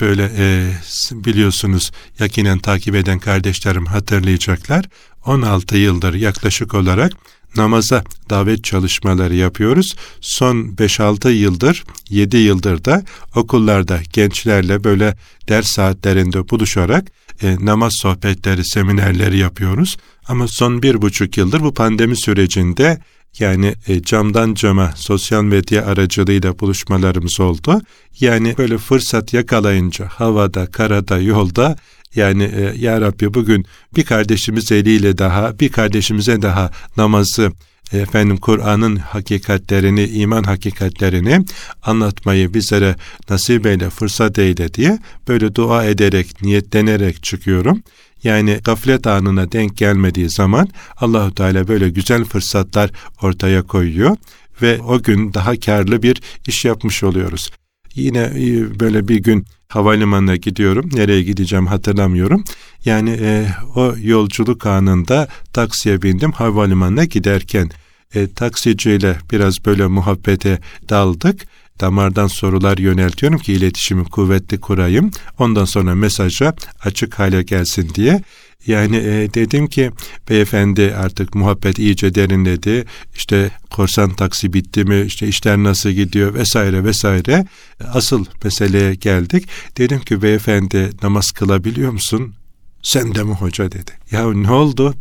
Böyle 0.00 0.30
e, 0.36 0.72
biliyorsunuz 1.12 1.92
yakinen 2.18 2.58
takip 2.58 2.94
eden 2.94 3.18
kardeşlerim 3.18 3.86
hatırlayacaklar. 3.86 4.84
16 5.26 5.76
yıldır 5.76 6.14
yaklaşık 6.14 6.74
olarak 6.74 7.12
namaza 7.56 8.04
davet 8.30 8.64
çalışmaları 8.64 9.34
yapıyoruz. 9.34 9.94
Son 10.20 10.56
5-6 10.56 11.30
yıldır, 11.30 11.84
7 12.08 12.36
yıldır 12.36 12.84
da 12.84 13.04
okullarda 13.34 14.00
gençlerle 14.12 14.84
böyle 14.84 15.16
ders 15.48 15.66
saatlerinde 15.66 16.48
buluşarak 16.48 17.04
e, 17.42 17.56
namaz 17.60 17.92
sohbetleri, 17.96 18.64
seminerleri 18.64 19.38
yapıyoruz. 19.38 19.96
Ama 20.28 20.48
son 20.48 20.82
bir 20.82 21.02
buçuk 21.02 21.36
yıldır 21.36 21.60
bu 21.60 21.74
pandemi 21.74 22.16
sürecinde 22.16 22.98
yani 23.38 23.74
e, 23.88 24.02
camdan 24.02 24.54
cama 24.54 24.92
sosyal 24.96 25.42
medya 25.42 25.86
aracılığıyla 25.86 26.58
buluşmalarımız 26.58 27.40
oldu. 27.40 27.80
Yani 28.20 28.54
böyle 28.58 28.78
fırsat 28.78 29.32
yakalayınca 29.32 30.06
havada, 30.06 30.66
karada, 30.66 31.18
yolda 31.18 31.76
yani 32.14 32.42
e, 32.42 32.74
Ya 32.78 33.00
Rabbi 33.00 33.34
bugün 33.34 33.66
bir 33.96 34.04
kardeşimiz 34.04 34.72
eliyle 34.72 35.18
daha, 35.18 35.60
bir 35.60 35.68
kardeşimize 35.68 36.42
daha 36.42 36.70
namazı, 36.96 37.52
efendim 37.92 38.36
Kur'an'ın 38.36 38.96
hakikatlerini, 38.96 40.04
iman 40.04 40.42
hakikatlerini 40.42 41.44
anlatmayı 41.82 42.54
bizlere 42.54 42.96
nasip 43.30 43.66
eyle, 43.66 43.90
fırsat 43.90 44.38
eyle 44.38 44.74
diye 44.74 44.98
böyle 45.28 45.54
dua 45.54 45.84
ederek, 45.84 46.42
niyetlenerek 46.42 47.22
çıkıyorum. 47.22 47.82
Yani 48.24 48.58
gaflet 48.64 49.06
anına 49.06 49.52
denk 49.52 49.76
gelmediği 49.76 50.30
zaman 50.30 50.68
Allahu 50.96 51.34
Teala 51.34 51.68
böyle 51.68 51.88
güzel 51.88 52.24
fırsatlar 52.24 52.90
ortaya 53.22 53.62
koyuyor 53.62 54.16
ve 54.62 54.80
o 54.82 55.02
gün 55.02 55.34
daha 55.34 55.60
karlı 55.60 56.02
bir 56.02 56.22
iş 56.46 56.64
yapmış 56.64 57.02
oluyoruz. 57.02 57.50
Yine 57.94 58.18
e, 58.18 58.80
böyle 58.80 59.08
bir 59.08 59.16
gün 59.16 59.46
havalimanına 59.74 60.36
gidiyorum. 60.36 60.90
Nereye 60.92 61.22
gideceğim 61.22 61.66
hatırlamıyorum. 61.66 62.44
Yani 62.84 63.10
e, 63.20 63.46
o 63.74 63.94
yolculuk 64.02 64.66
anında 64.66 65.28
taksiye 65.52 66.02
bindim 66.02 66.32
havalimanına 66.32 67.04
giderken. 67.04 67.70
E, 68.14 68.32
taksiciyle 68.32 69.16
biraz 69.30 69.64
böyle 69.66 69.86
muhabbete 69.86 70.58
daldık. 70.88 71.46
Damardan 71.80 72.26
sorular 72.26 72.78
yöneltiyorum 72.78 73.38
ki 73.38 73.52
iletişimi 73.52 74.04
kuvvetli 74.04 74.60
kurayım. 74.60 75.10
Ondan 75.38 75.64
sonra 75.64 75.94
mesaja 75.94 76.54
açık 76.84 77.18
hale 77.18 77.42
gelsin 77.42 77.90
diye. 77.94 78.22
Yani 78.66 78.96
e, 78.96 79.34
dedim 79.34 79.66
ki 79.66 79.90
beyefendi 80.28 80.94
artık 80.96 81.34
muhabbet 81.34 81.78
iyice 81.78 82.14
derinledi. 82.14 82.84
İşte 83.16 83.50
korsan 83.70 84.14
taksi 84.14 84.52
bitti 84.52 84.84
mi? 84.84 85.00
İşte 85.06 85.28
işler 85.28 85.56
nasıl 85.56 85.90
gidiyor 85.90 86.34
vesaire 86.34 86.84
vesaire. 86.84 87.46
Asıl 87.92 88.24
meseleye 88.44 88.94
geldik. 88.94 89.48
Dedim 89.78 90.00
ki 90.00 90.22
beyefendi 90.22 90.90
namaz 91.02 91.30
kılabiliyor 91.30 91.92
musun? 91.92 92.34
Sen 92.82 93.14
de 93.14 93.22
mi 93.22 93.32
hoca 93.32 93.72
dedi. 93.72 93.90
Ya 94.10 94.32
ne 94.32 94.50
oldu? 94.50 94.94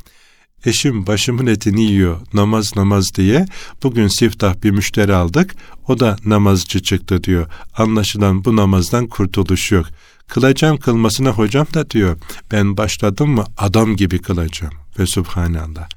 Eşim 0.65 1.08
başımın 1.08 1.46
etini 1.46 1.84
yiyor 1.84 2.18
namaz 2.34 2.75
namaz 2.75 3.15
diye. 3.15 3.46
Bugün 3.84 4.08
siftah 4.08 4.63
bir 4.63 4.72
müşteri 4.72 5.13
aldık. 5.13 5.56
O 5.88 6.00
da 6.00 6.18
namazcı 6.25 6.80
çıktı 6.80 7.24
diyor. 7.24 7.48
Anlaşılan 7.77 8.46
bu 8.46 8.56
namazdan 8.56 9.08
kurtuluş 9.08 9.72
yok. 9.72 9.86
Kılacağım 10.32 10.78
kılmasına 10.78 11.30
hocam 11.30 11.68
da 11.74 11.90
diyor. 11.90 12.18
Ben 12.52 12.78
başladım 12.78 13.30
mı 13.30 13.46
adam 13.58 13.96
gibi 13.96 14.20
kılacağım. 14.20 14.74
Ve 15.00 15.06
subhanallah. 15.06 15.90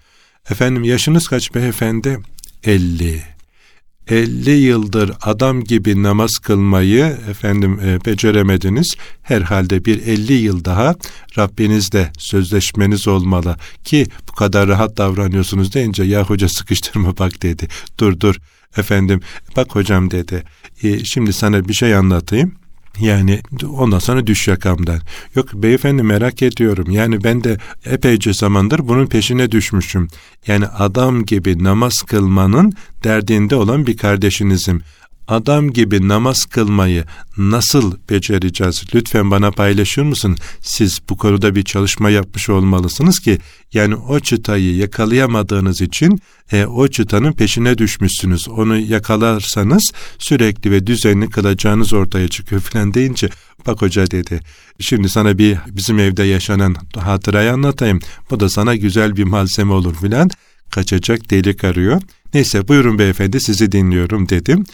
Efendim 0.51 0.85
yaşınız 0.85 1.29
kaç 1.29 1.55
beyefendi? 1.55 2.19
50. 2.65 3.23
50 4.09 4.51
yıldır 4.51 5.13
adam 5.23 5.65
gibi 5.65 6.03
namaz 6.03 6.31
kılmayı 6.43 7.05
efendim 7.31 7.81
e, 7.81 8.05
beceremediniz. 8.05 8.95
Herhalde 9.23 9.85
bir 9.85 10.07
50 10.07 10.33
yıl 10.33 10.65
daha 10.65 10.95
Rabbinizle 11.39 12.13
sözleşmeniz 12.19 13.09
olmalı 13.09 13.57
ki 13.85 14.07
bu 14.29 14.33
kadar 14.33 14.69
rahat 14.69 14.97
davranıyorsunuz 14.97 15.75
deyince 15.75 16.03
ya 16.03 16.25
hoca 16.25 16.49
sıkıştırma 16.49 17.19
bak 17.19 17.43
dedi. 17.43 17.69
Dur 17.99 18.21
dur 18.21 18.37
efendim 18.77 19.21
bak 19.57 19.75
hocam 19.75 20.11
dedi. 20.11 20.45
E, 20.83 21.05
şimdi 21.05 21.33
sana 21.33 21.69
bir 21.69 21.75
şey 21.75 21.95
anlatayım. 21.95 22.64
Yani 23.01 23.41
ondan 23.69 23.99
sonra 23.99 24.27
düş 24.27 24.49
yakamdan. 24.49 25.01
Yok 25.35 25.55
beyefendi 25.55 26.03
merak 26.03 26.43
ediyorum. 26.43 26.91
Yani 26.91 27.25
ben 27.25 27.45
de 27.45 27.59
epeyce 27.85 28.33
zamandır 28.33 28.89
bunun 28.89 29.07
peşine 29.07 29.53
düşmüşüm. 29.53 30.09
Yani 30.47 30.67
adam 30.67 31.25
gibi 31.25 31.65
namaz 31.65 32.03
kılmanın 32.03 32.73
derdinde 33.05 33.57
olan 33.57 33.87
bir 33.87 33.97
kardeşinizim 33.97 34.83
adam 35.29 35.73
gibi 35.73 36.09
namaz 36.09 36.45
kılmayı 36.45 37.05
nasıl 37.37 37.97
becereceğiz? 38.11 38.83
Lütfen 38.95 39.31
bana 39.31 39.51
paylaşır 39.51 40.03
mısın? 40.03 40.37
Siz 40.61 41.01
bu 41.11 41.17
konuda 41.17 41.55
bir 41.55 41.63
çalışma 41.63 42.11
yapmış 42.11 42.49
olmalısınız 42.49 43.19
ki 43.19 43.39
yani 43.73 43.95
o 43.95 44.21
çıtayı 44.21 44.77
yakalayamadığınız 44.77 45.81
için 45.81 46.21
e, 46.53 46.67
o 46.67 46.89
çıtanın 46.89 47.33
peşine 47.33 47.79
düşmüşsünüz. 47.79 48.49
Onu 48.49 48.77
yakalarsanız 48.79 49.93
sürekli 50.19 50.71
ve 50.71 50.87
düzenli 50.87 51.31
kılacağınız 51.31 51.93
ortaya 51.93 52.29
çıkıyor 52.29 52.61
falan 52.61 52.95
deyince 52.95 53.29
bak 53.67 53.83
hoca 53.83 54.11
dedi 54.11 54.41
şimdi 54.81 55.09
sana 55.09 55.39
bir 55.39 55.59
bizim 55.67 55.99
evde 55.99 56.23
yaşanan 56.23 56.77
hatırayı 56.97 57.53
anlatayım. 57.53 58.01
Bu 58.31 58.41
da 58.41 58.49
sana 58.49 58.75
güzel 58.75 59.17
bir 59.17 59.25
malzeme 59.25 59.73
olur 59.73 59.95
filan. 59.95 60.31
Kaçacak 60.71 61.31
delik 61.31 61.65
arıyor. 61.65 62.03
Neyse 62.35 62.69
buyurun 62.69 62.99
beyefendi 62.99 63.41
sizi 63.41 63.73
dinliyorum 63.73 64.29
dedim. 64.29 64.65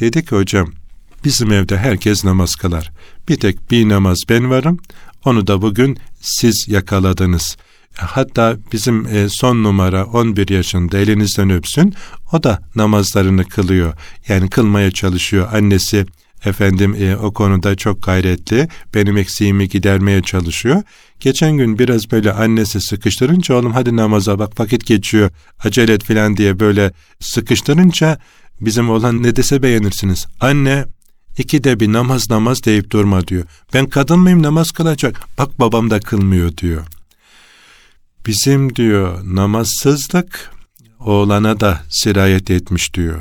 Dedi 0.00 0.24
ki 0.24 0.36
hocam 0.36 0.72
bizim 1.24 1.52
evde 1.52 1.78
herkes 1.78 2.24
namaz 2.24 2.54
kılar. 2.54 2.90
Bir 3.28 3.36
tek 3.36 3.70
bir 3.70 3.88
namaz 3.88 4.18
ben 4.28 4.50
varım. 4.50 4.78
Onu 5.24 5.46
da 5.46 5.62
bugün 5.62 5.98
siz 6.20 6.66
yakaladınız. 6.68 7.56
Hatta 7.94 8.56
bizim 8.72 9.06
e, 9.06 9.28
son 9.28 9.64
numara 9.64 10.04
11 10.04 10.48
yaşında 10.48 10.98
elinizden 10.98 11.50
öpsün. 11.50 11.94
O 12.32 12.42
da 12.42 12.62
namazlarını 12.74 13.44
kılıyor. 13.44 13.92
Yani 14.28 14.50
kılmaya 14.50 14.90
çalışıyor. 14.90 15.48
Annesi 15.52 16.06
efendim 16.44 16.96
e, 16.98 17.16
o 17.16 17.32
konuda 17.32 17.76
çok 17.76 18.02
gayretli. 18.02 18.68
Benim 18.94 19.16
eksiğimi 19.16 19.68
gidermeye 19.68 20.22
çalışıyor. 20.22 20.82
Geçen 21.20 21.52
gün 21.56 21.78
biraz 21.78 22.10
böyle 22.10 22.32
annesi 22.32 22.80
sıkıştırınca 22.80 23.54
oğlum 23.54 23.72
hadi 23.72 23.96
namaza 23.96 24.38
bak 24.38 24.60
vakit 24.60 24.86
geçiyor 24.86 25.30
acele 25.64 25.92
et 25.92 26.04
filan 26.04 26.36
diye 26.36 26.60
böyle 26.60 26.92
sıkıştırınca 27.20 28.18
Bizim 28.60 28.90
olan 28.90 29.22
ne 29.22 29.36
dese 29.36 29.62
beğenirsiniz. 29.62 30.26
Anne 30.40 30.84
iki 31.38 31.64
de 31.64 31.80
bir 31.80 31.92
namaz 31.92 32.30
namaz 32.30 32.64
deyip 32.64 32.90
durma 32.90 33.28
diyor. 33.28 33.44
Ben 33.74 33.86
kadın 33.86 34.18
mıyım 34.18 34.42
namaz 34.42 34.70
kılacak. 34.70 35.20
Bak 35.38 35.60
babam 35.60 35.90
da 35.90 36.00
kılmıyor 36.00 36.56
diyor. 36.56 36.86
Bizim 38.26 38.74
diyor 38.76 39.20
namazsızlık 39.24 40.50
oğlana 41.00 41.60
da 41.60 41.80
sirayet 41.88 42.50
etmiş 42.50 42.94
diyor. 42.94 43.20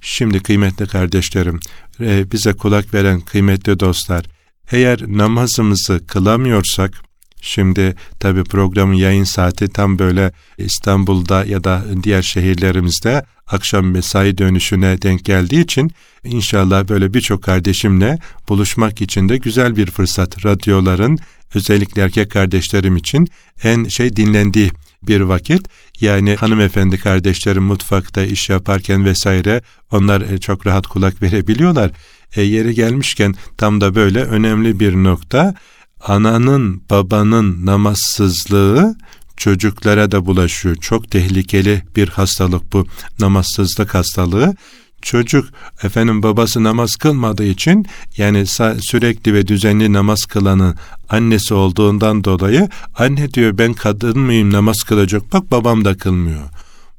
Şimdi 0.00 0.42
kıymetli 0.42 0.86
kardeşlerim, 0.86 1.60
e, 2.00 2.32
bize 2.32 2.52
kulak 2.52 2.94
veren 2.94 3.20
kıymetli 3.20 3.80
dostlar, 3.80 4.24
eğer 4.72 5.00
namazımızı 5.06 6.06
kılamıyorsak, 6.06 7.02
Şimdi 7.42 7.94
tabi 8.18 8.44
programın 8.44 8.94
yayın 8.94 9.24
saati 9.24 9.68
tam 9.68 9.98
böyle 9.98 10.32
İstanbul'da 10.58 11.44
ya 11.44 11.64
da 11.64 11.84
diğer 12.02 12.22
şehirlerimizde 12.22 13.24
akşam 13.50 13.90
mesai 13.90 14.38
dönüşüne 14.38 15.02
denk 15.02 15.24
geldiği 15.24 15.60
için 15.60 15.90
inşallah 16.24 16.88
böyle 16.88 17.14
birçok 17.14 17.42
kardeşimle 17.42 18.18
buluşmak 18.48 19.00
için 19.00 19.28
de 19.28 19.36
güzel 19.36 19.76
bir 19.76 19.86
fırsat. 19.86 20.44
Radyoların 20.44 21.18
özellikle 21.54 22.02
erkek 22.02 22.30
kardeşlerim 22.30 22.96
için 22.96 23.28
en 23.62 23.84
şey 23.84 24.16
dinlendiği 24.16 24.70
bir 25.02 25.20
vakit. 25.20 25.68
Yani 26.00 26.36
hanımefendi 26.36 26.98
kardeşlerim 26.98 27.62
mutfakta 27.62 28.22
iş 28.22 28.48
yaparken 28.50 29.04
vesaire 29.04 29.62
onlar 29.90 30.20
e, 30.20 30.38
çok 30.38 30.66
rahat 30.66 30.86
kulak 30.86 31.22
verebiliyorlar. 31.22 31.90
E, 32.36 32.42
yeri 32.42 32.74
gelmişken 32.74 33.34
tam 33.58 33.80
da 33.80 33.94
böyle 33.94 34.22
önemli 34.22 34.80
bir 34.80 34.94
nokta 34.94 35.54
ananın 36.00 36.82
babanın 36.90 37.66
namazsızlığı 37.66 38.96
çocuklara 39.40 40.12
da 40.12 40.26
bulaşıyor. 40.26 40.76
Çok 40.76 41.10
tehlikeli 41.10 41.82
bir 41.96 42.08
hastalık 42.08 42.72
bu 42.72 42.86
namazsızlık 43.20 43.94
hastalığı. 43.94 44.54
Çocuk 45.02 45.48
efendim 45.82 46.22
babası 46.22 46.62
namaz 46.64 46.96
kılmadığı 46.96 47.44
için 47.44 47.86
yani 48.16 48.46
sürekli 48.80 49.34
ve 49.34 49.46
düzenli 49.46 49.92
namaz 49.92 50.24
kılanın 50.24 50.74
annesi 51.08 51.54
olduğundan 51.54 52.24
dolayı 52.24 52.68
anne 52.98 53.34
diyor 53.34 53.58
ben 53.58 53.74
kadın 53.74 54.18
mıyım 54.18 54.52
namaz 54.52 54.82
kılacak 54.82 55.32
bak 55.32 55.50
babam 55.50 55.84
da 55.84 55.96
kılmıyor. 55.96 56.48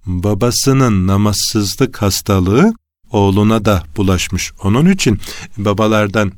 Babasının 0.06 1.08
namazsızlık 1.08 2.02
hastalığı 2.02 2.74
oğluna 3.12 3.66
da 3.66 3.84
bulaşmış. 3.98 4.52
Onun 4.64 4.86
için 4.90 5.20
babalardan 5.58 6.32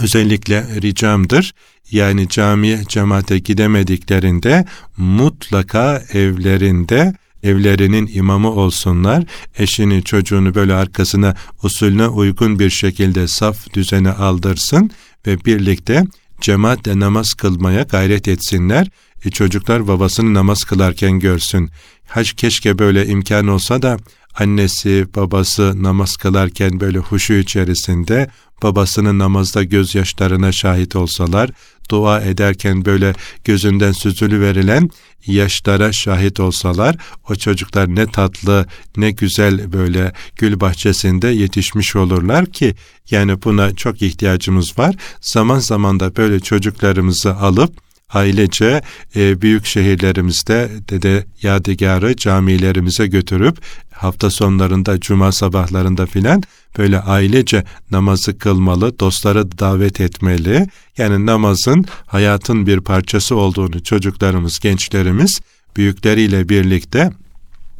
özellikle 0.00 0.66
ricamdır. 0.82 1.54
Yani 1.90 2.28
camiye, 2.28 2.84
cemaate 2.88 3.38
gidemediklerinde 3.38 4.64
mutlaka 4.96 6.02
evlerinde 6.12 7.14
evlerinin 7.42 8.10
imamı 8.14 8.50
olsunlar. 8.50 9.24
Eşini, 9.58 10.04
çocuğunu 10.04 10.54
böyle 10.54 10.74
arkasına 10.74 11.34
usulüne 11.62 12.08
uygun 12.08 12.58
bir 12.58 12.70
şekilde 12.70 13.28
saf 13.28 13.74
düzene 13.74 14.10
aldırsın 14.10 14.90
ve 15.26 15.44
birlikte 15.44 16.04
cemaatle 16.40 17.00
namaz 17.00 17.34
kılmaya 17.34 17.82
gayret 17.82 18.28
etsinler. 18.28 18.88
E 19.24 19.30
çocuklar 19.30 19.88
babasını 19.88 20.34
namaz 20.34 20.64
kılarken 20.64 21.18
görsün. 21.18 21.70
Haç 22.08 22.32
keşke 22.32 22.78
böyle 22.78 23.06
imkan 23.06 23.48
olsa 23.48 23.82
da 23.82 23.96
annesi, 24.34 25.06
babası 25.16 25.82
namaz 25.82 26.16
kılarken 26.16 26.80
böyle 26.80 26.98
huşu 26.98 27.32
içerisinde 27.32 28.30
babasının 28.62 29.18
namazda 29.18 29.64
gözyaşlarına 29.64 30.52
şahit 30.52 30.96
olsalar, 30.96 31.50
dua 31.90 32.20
ederken 32.20 32.84
böyle 32.84 33.14
gözünden 33.44 33.92
süzülü 33.92 34.40
verilen 34.40 34.90
yaşlara 35.26 35.92
şahit 35.92 36.40
olsalar, 36.40 36.96
o 37.28 37.34
çocuklar 37.34 37.94
ne 37.94 38.06
tatlı, 38.06 38.66
ne 38.96 39.10
güzel 39.10 39.72
böyle 39.72 40.12
gül 40.36 40.60
bahçesinde 40.60 41.28
yetişmiş 41.28 41.96
olurlar 41.96 42.46
ki, 42.46 42.74
yani 43.10 43.42
buna 43.42 43.74
çok 43.74 44.02
ihtiyacımız 44.02 44.78
var. 44.78 44.94
Zaman 45.20 45.58
zaman 45.58 46.00
da 46.00 46.16
böyle 46.16 46.40
çocuklarımızı 46.40 47.36
alıp, 47.36 47.87
ailece 48.10 48.82
e, 49.16 49.42
büyük 49.42 49.66
şehirlerimizde 49.66 50.70
dede 50.90 51.24
yadigarı 51.42 52.16
camilerimize 52.16 53.06
götürüp 53.06 53.58
hafta 53.90 54.30
sonlarında 54.30 55.00
cuma 55.00 55.32
sabahlarında 55.32 56.06
filan 56.06 56.42
böyle 56.78 57.00
ailece 57.00 57.64
namazı 57.90 58.38
kılmalı, 58.38 58.98
dostları 58.98 59.58
davet 59.58 60.00
etmeli. 60.00 60.66
Yani 60.98 61.26
namazın 61.26 61.84
hayatın 62.06 62.66
bir 62.66 62.80
parçası 62.80 63.36
olduğunu 63.36 63.82
çocuklarımız, 63.82 64.58
gençlerimiz 64.58 65.40
büyükleriyle 65.76 66.48
birlikte 66.48 67.10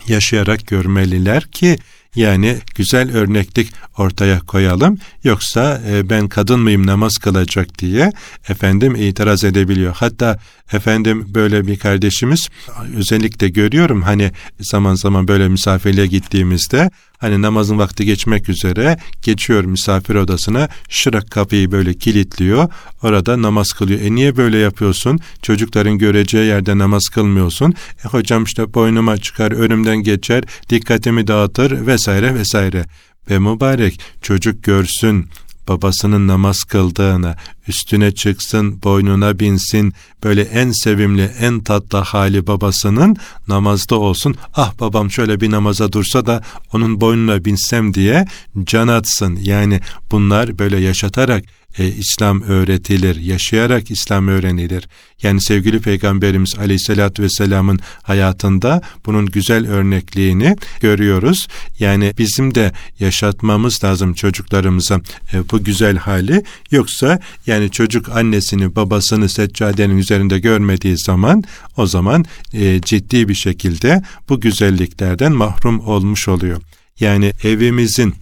yaşayarak 0.09 0.67
görmeliler 0.67 1.43
ki 1.47 1.79
yani 2.14 2.59
güzel 2.75 3.16
örneklik 3.16 3.73
ortaya 3.99 4.40
koyalım. 4.40 4.99
Yoksa 5.25 5.81
e, 5.88 6.11
ben 6.11 6.29
kadın 6.29 6.61
mıyım 6.61 6.87
namaz 6.87 7.18
kılacak 7.18 7.79
diye 7.79 8.12
efendim 8.49 8.97
itiraz 8.97 9.44
edebiliyor. 9.44 9.94
Hatta 9.97 10.38
efendim 10.73 11.27
böyle 11.35 11.66
bir 11.66 11.79
kardeşimiz 11.79 12.49
özellikle 12.97 13.49
görüyorum 13.49 14.03
hani 14.03 14.33
zaman 14.61 14.94
zaman 14.94 15.29
böyle 15.29 15.49
misafirliğe 15.49 16.07
gittiğimizde 16.07 16.90
Hani 17.18 17.42
namazın 17.42 17.78
vakti 17.78 18.04
geçmek 18.04 18.48
üzere 18.48 18.98
geçiyor 19.22 19.64
misafir 19.64 20.14
odasına 20.14 20.68
şırak 20.88 21.31
kapıyı 21.31 21.72
böyle 21.72 21.94
kilitliyor. 21.94 22.68
Orada 23.02 23.42
namaz 23.42 23.72
kılıyor. 23.72 24.00
E 24.00 24.14
niye 24.14 24.37
böyle 24.37 24.59
yapıyorsun? 24.59 25.18
Çocukların 25.42 25.98
göreceği 25.98 26.46
yerde 26.46 26.78
namaz 26.78 27.09
kılmıyorsun. 27.09 27.74
E 28.04 28.09
hocam 28.09 28.44
işte 28.44 28.74
boynuma 28.74 29.16
çıkar, 29.16 29.52
önümden 29.52 29.96
geçer, 29.96 30.44
dikkatimi 30.70 31.26
dağıtır 31.26 31.87
vesaire 31.87 32.35
vesaire. 32.35 32.85
Ve 33.31 33.38
mübarek 33.38 34.00
çocuk 34.22 34.62
görsün, 34.64 35.26
babasının 35.68 36.28
namaz 36.28 36.64
kıldığını, 36.64 37.37
üstüne 37.68 38.14
çıksın, 38.14 38.83
boynuna 38.83 39.38
binsin, 39.38 39.92
böyle 40.24 40.42
en 40.42 40.70
sevimli, 40.70 41.31
en 41.40 41.61
tatlı 41.61 41.98
hali 41.98 42.46
babasının 42.46 43.16
namazda 43.48 43.96
olsun. 43.96 44.37
Ah 44.54 44.72
babam 44.81 45.11
şöyle 45.11 45.40
bir 45.40 45.50
namaza 45.50 45.92
dursa 45.92 46.26
da 46.26 46.42
onun 46.72 47.00
boynuna 47.00 47.44
binsem 47.44 47.94
diye 47.94 48.26
can 48.64 48.88
atsın. 48.88 49.38
Yani 49.42 49.81
bunlar 50.11 50.59
böyle 50.59 50.81
yaşatarak 50.81 51.44
e, 51.78 51.88
İslam 51.88 52.42
öğretilir, 52.42 53.20
yaşayarak 53.20 53.90
İslam 53.90 54.28
öğrenilir. 54.28 54.88
Yani 55.22 55.40
sevgili 55.40 55.81
Peygamberimiz 55.81 56.54
Aleyhisselatü 56.59 57.22
Vesselam'ın 57.22 57.81
hayatında 58.02 58.83
bunun 59.07 59.26
güzel 59.26 59.68
örnekliğini 59.68 60.57
görüyoruz. 60.81 61.48
Yani 61.78 62.12
bizim 62.18 62.54
de 62.54 62.72
yaşatmamız 63.00 63.85
lazım 63.85 64.14
çocuklarımıza 64.14 65.00
e, 65.33 65.50
bu 65.50 65.64
güzel 65.64 65.96
hali. 65.96 66.42
Yoksa 66.70 67.20
yani 67.46 67.70
çocuk 67.70 68.09
annesini 68.09 68.76
babasını 68.76 69.28
seccadenin 69.28 69.98
üzerinde 69.98 70.38
görmediği 70.38 70.98
zaman 70.98 71.44
o 71.76 71.87
zaman 71.87 72.24
e, 72.52 72.81
ciddi 72.81 73.28
bir 73.28 73.35
şekilde 73.35 74.02
bu 74.28 74.40
güzelliklerden 74.40 75.33
mahrum 75.33 75.81
olmuş 75.81 76.28
oluyor. 76.28 76.62
Yani 77.00 77.33
evimizin 77.44 78.14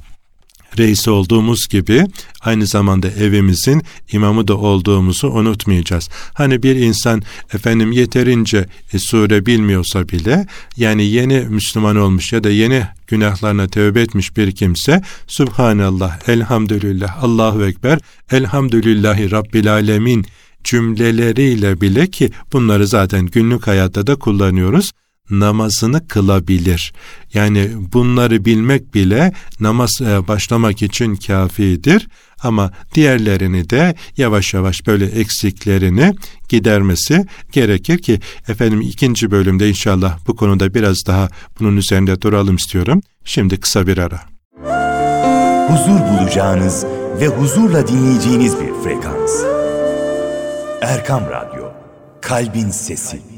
reisi 0.78 1.10
olduğumuz 1.10 1.68
gibi 1.68 2.06
aynı 2.40 2.66
zamanda 2.66 3.08
evimizin 3.08 3.82
imamı 4.12 4.48
da 4.48 4.56
olduğumuzu 4.56 5.28
unutmayacağız. 5.28 6.08
Hani 6.34 6.62
bir 6.62 6.76
insan 6.76 7.22
efendim 7.54 7.92
yeterince 7.92 8.66
e, 8.92 8.98
sure 8.98 9.46
bilmiyorsa 9.46 10.08
bile 10.08 10.46
yani 10.76 11.04
yeni 11.04 11.40
Müslüman 11.40 11.96
olmuş 11.96 12.32
ya 12.32 12.44
da 12.44 12.50
yeni 12.50 12.82
günahlarına 13.06 13.68
tövbe 13.68 14.00
etmiş 14.00 14.36
bir 14.36 14.52
kimse 14.52 15.02
Subhanallah, 15.26 16.28
Elhamdülillah, 16.28 17.24
Allahu 17.24 17.64
Ekber, 17.64 17.98
Elhamdülillahi 18.32 19.30
Rabbil 19.30 19.72
Alemin 19.72 20.26
cümleleriyle 20.64 21.80
bile 21.80 22.06
ki 22.06 22.30
bunları 22.52 22.86
zaten 22.86 23.26
günlük 23.26 23.66
hayatta 23.66 24.06
da 24.06 24.16
kullanıyoruz 24.16 24.92
namazını 25.30 26.08
kılabilir. 26.08 26.92
Yani 27.34 27.70
bunları 27.92 28.44
bilmek 28.44 28.94
bile 28.94 29.32
namaz 29.60 29.90
e, 30.00 30.28
başlamak 30.28 30.82
için 30.82 31.16
kafidir. 31.16 32.08
Ama 32.42 32.70
diğerlerini 32.94 33.70
de 33.70 33.94
yavaş 34.16 34.54
yavaş 34.54 34.86
böyle 34.86 35.06
eksiklerini 35.06 36.14
gidermesi 36.48 37.26
gerekir 37.52 37.98
ki 37.98 38.20
efendim 38.48 38.80
ikinci 38.80 39.30
bölümde 39.30 39.68
inşallah 39.68 40.18
bu 40.26 40.36
konuda 40.36 40.74
biraz 40.74 41.06
daha 41.06 41.28
bunun 41.60 41.76
üzerinde 41.76 42.22
duralım 42.22 42.56
istiyorum. 42.56 43.00
Şimdi 43.24 43.60
kısa 43.60 43.86
bir 43.86 43.98
ara. 43.98 44.20
Huzur 45.68 46.00
bulacağınız 46.00 46.84
ve 47.20 47.26
huzurla 47.26 47.88
dinleyeceğiniz 47.88 48.60
bir 48.60 48.84
frekans. 48.84 49.32
Erkam 50.82 51.22
Radyo, 51.30 51.64
Kalbin 52.20 52.70
Sesi. 52.70 53.35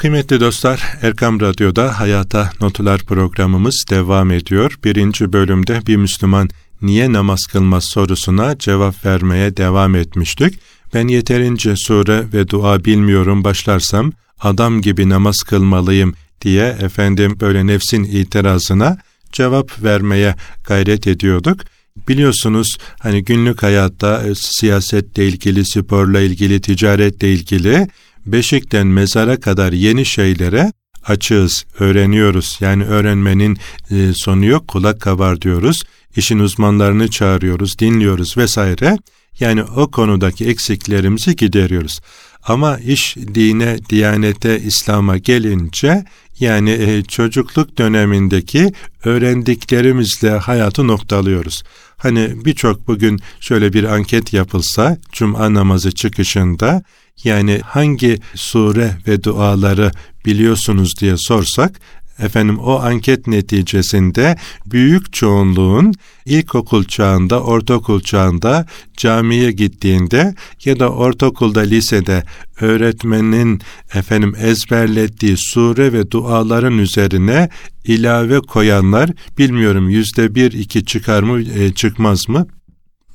Kıymetli 0.00 0.40
dostlar, 0.40 0.82
Erkam 1.02 1.40
Radyo'da 1.40 2.00
Hayata 2.00 2.50
Notular 2.60 3.00
programımız 3.00 3.84
devam 3.90 4.30
ediyor. 4.30 4.78
Birinci 4.84 5.32
bölümde 5.32 5.86
bir 5.86 5.96
Müslüman 5.96 6.48
niye 6.82 7.12
namaz 7.12 7.40
kılmaz 7.52 7.84
sorusuna 7.84 8.58
cevap 8.58 9.04
vermeye 9.04 9.56
devam 9.56 9.94
etmiştik. 9.94 10.58
Ben 10.94 11.08
yeterince 11.08 11.76
sure 11.76 12.32
ve 12.32 12.48
dua 12.48 12.84
bilmiyorum 12.84 13.44
başlarsam 13.44 14.12
adam 14.40 14.80
gibi 14.80 15.08
namaz 15.08 15.36
kılmalıyım 15.36 16.14
diye 16.40 16.76
efendim 16.80 17.36
böyle 17.40 17.66
nefsin 17.66 18.04
itirazına 18.04 18.98
cevap 19.32 19.82
vermeye 19.82 20.34
gayret 20.64 21.06
ediyorduk. 21.06 21.60
Biliyorsunuz 22.08 22.78
hani 23.00 23.24
günlük 23.24 23.62
hayatta 23.62 24.22
e, 24.26 24.34
siyasetle 24.34 25.28
ilgili, 25.28 25.64
sporla 25.64 26.20
ilgili, 26.20 26.60
ticaretle 26.60 27.32
ilgili 27.32 27.88
beşikten 28.32 28.86
mezara 28.86 29.40
kadar 29.40 29.72
yeni 29.72 30.06
şeylere 30.06 30.72
açığız, 31.06 31.64
öğreniyoruz. 31.78 32.58
Yani 32.60 32.84
öğrenmenin 32.84 33.58
e, 33.90 34.12
sonu 34.14 34.44
yok, 34.44 34.68
kulak 34.68 35.00
kabar 35.00 35.40
diyoruz. 35.40 35.82
İşin 36.16 36.38
uzmanlarını 36.38 37.10
çağırıyoruz, 37.10 37.78
dinliyoruz 37.78 38.36
vesaire. 38.36 38.96
Yani 39.40 39.62
o 39.62 39.90
konudaki 39.90 40.46
eksiklerimizi 40.48 41.36
gideriyoruz. 41.36 42.00
Ama 42.42 42.78
iş 42.78 43.16
dine, 43.16 43.78
diyanete, 43.90 44.60
İslam'a 44.60 45.16
gelince 45.16 46.04
yani 46.40 46.70
e, 46.70 47.02
çocukluk 47.02 47.78
dönemindeki 47.78 48.72
öğrendiklerimizle 49.04 50.30
hayatı 50.30 50.86
noktalıyoruz. 50.86 51.62
Hani 51.96 52.44
birçok 52.44 52.88
bugün 52.88 53.20
şöyle 53.40 53.72
bir 53.72 53.84
anket 53.84 54.32
yapılsa 54.32 54.98
cuma 55.12 55.54
namazı 55.54 55.92
çıkışında 55.92 56.82
yani 57.24 57.60
hangi 57.64 58.18
sure 58.34 58.96
ve 59.06 59.24
duaları 59.24 59.90
biliyorsunuz 60.26 60.92
diye 61.00 61.16
sorsak 61.16 61.80
efendim 62.22 62.58
o 62.58 62.78
anket 62.78 63.26
neticesinde 63.26 64.36
büyük 64.66 65.12
çoğunluğun 65.12 65.94
ilkokul 66.26 66.84
çağında, 66.84 67.42
ortaokul 67.42 68.00
çağında 68.00 68.66
camiye 68.96 69.52
gittiğinde 69.52 70.34
ya 70.64 70.80
da 70.80 70.90
ortaokulda, 70.90 71.60
lisede 71.60 72.24
öğretmenin 72.60 73.60
efendim 73.94 74.34
ezberlettiği 74.38 75.36
sure 75.36 75.92
ve 75.92 76.10
duaların 76.10 76.78
üzerine 76.78 77.48
ilave 77.84 78.40
koyanlar 78.40 79.10
bilmiyorum 79.38 79.88
yüzde 79.88 80.34
bir 80.34 80.52
iki 80.52 80.84
çıkar 80.84 81.22
mı 81.22 81.42
e, 81.42 81.72
çıkmaz 81.74 82.28
mı 82.28 82.46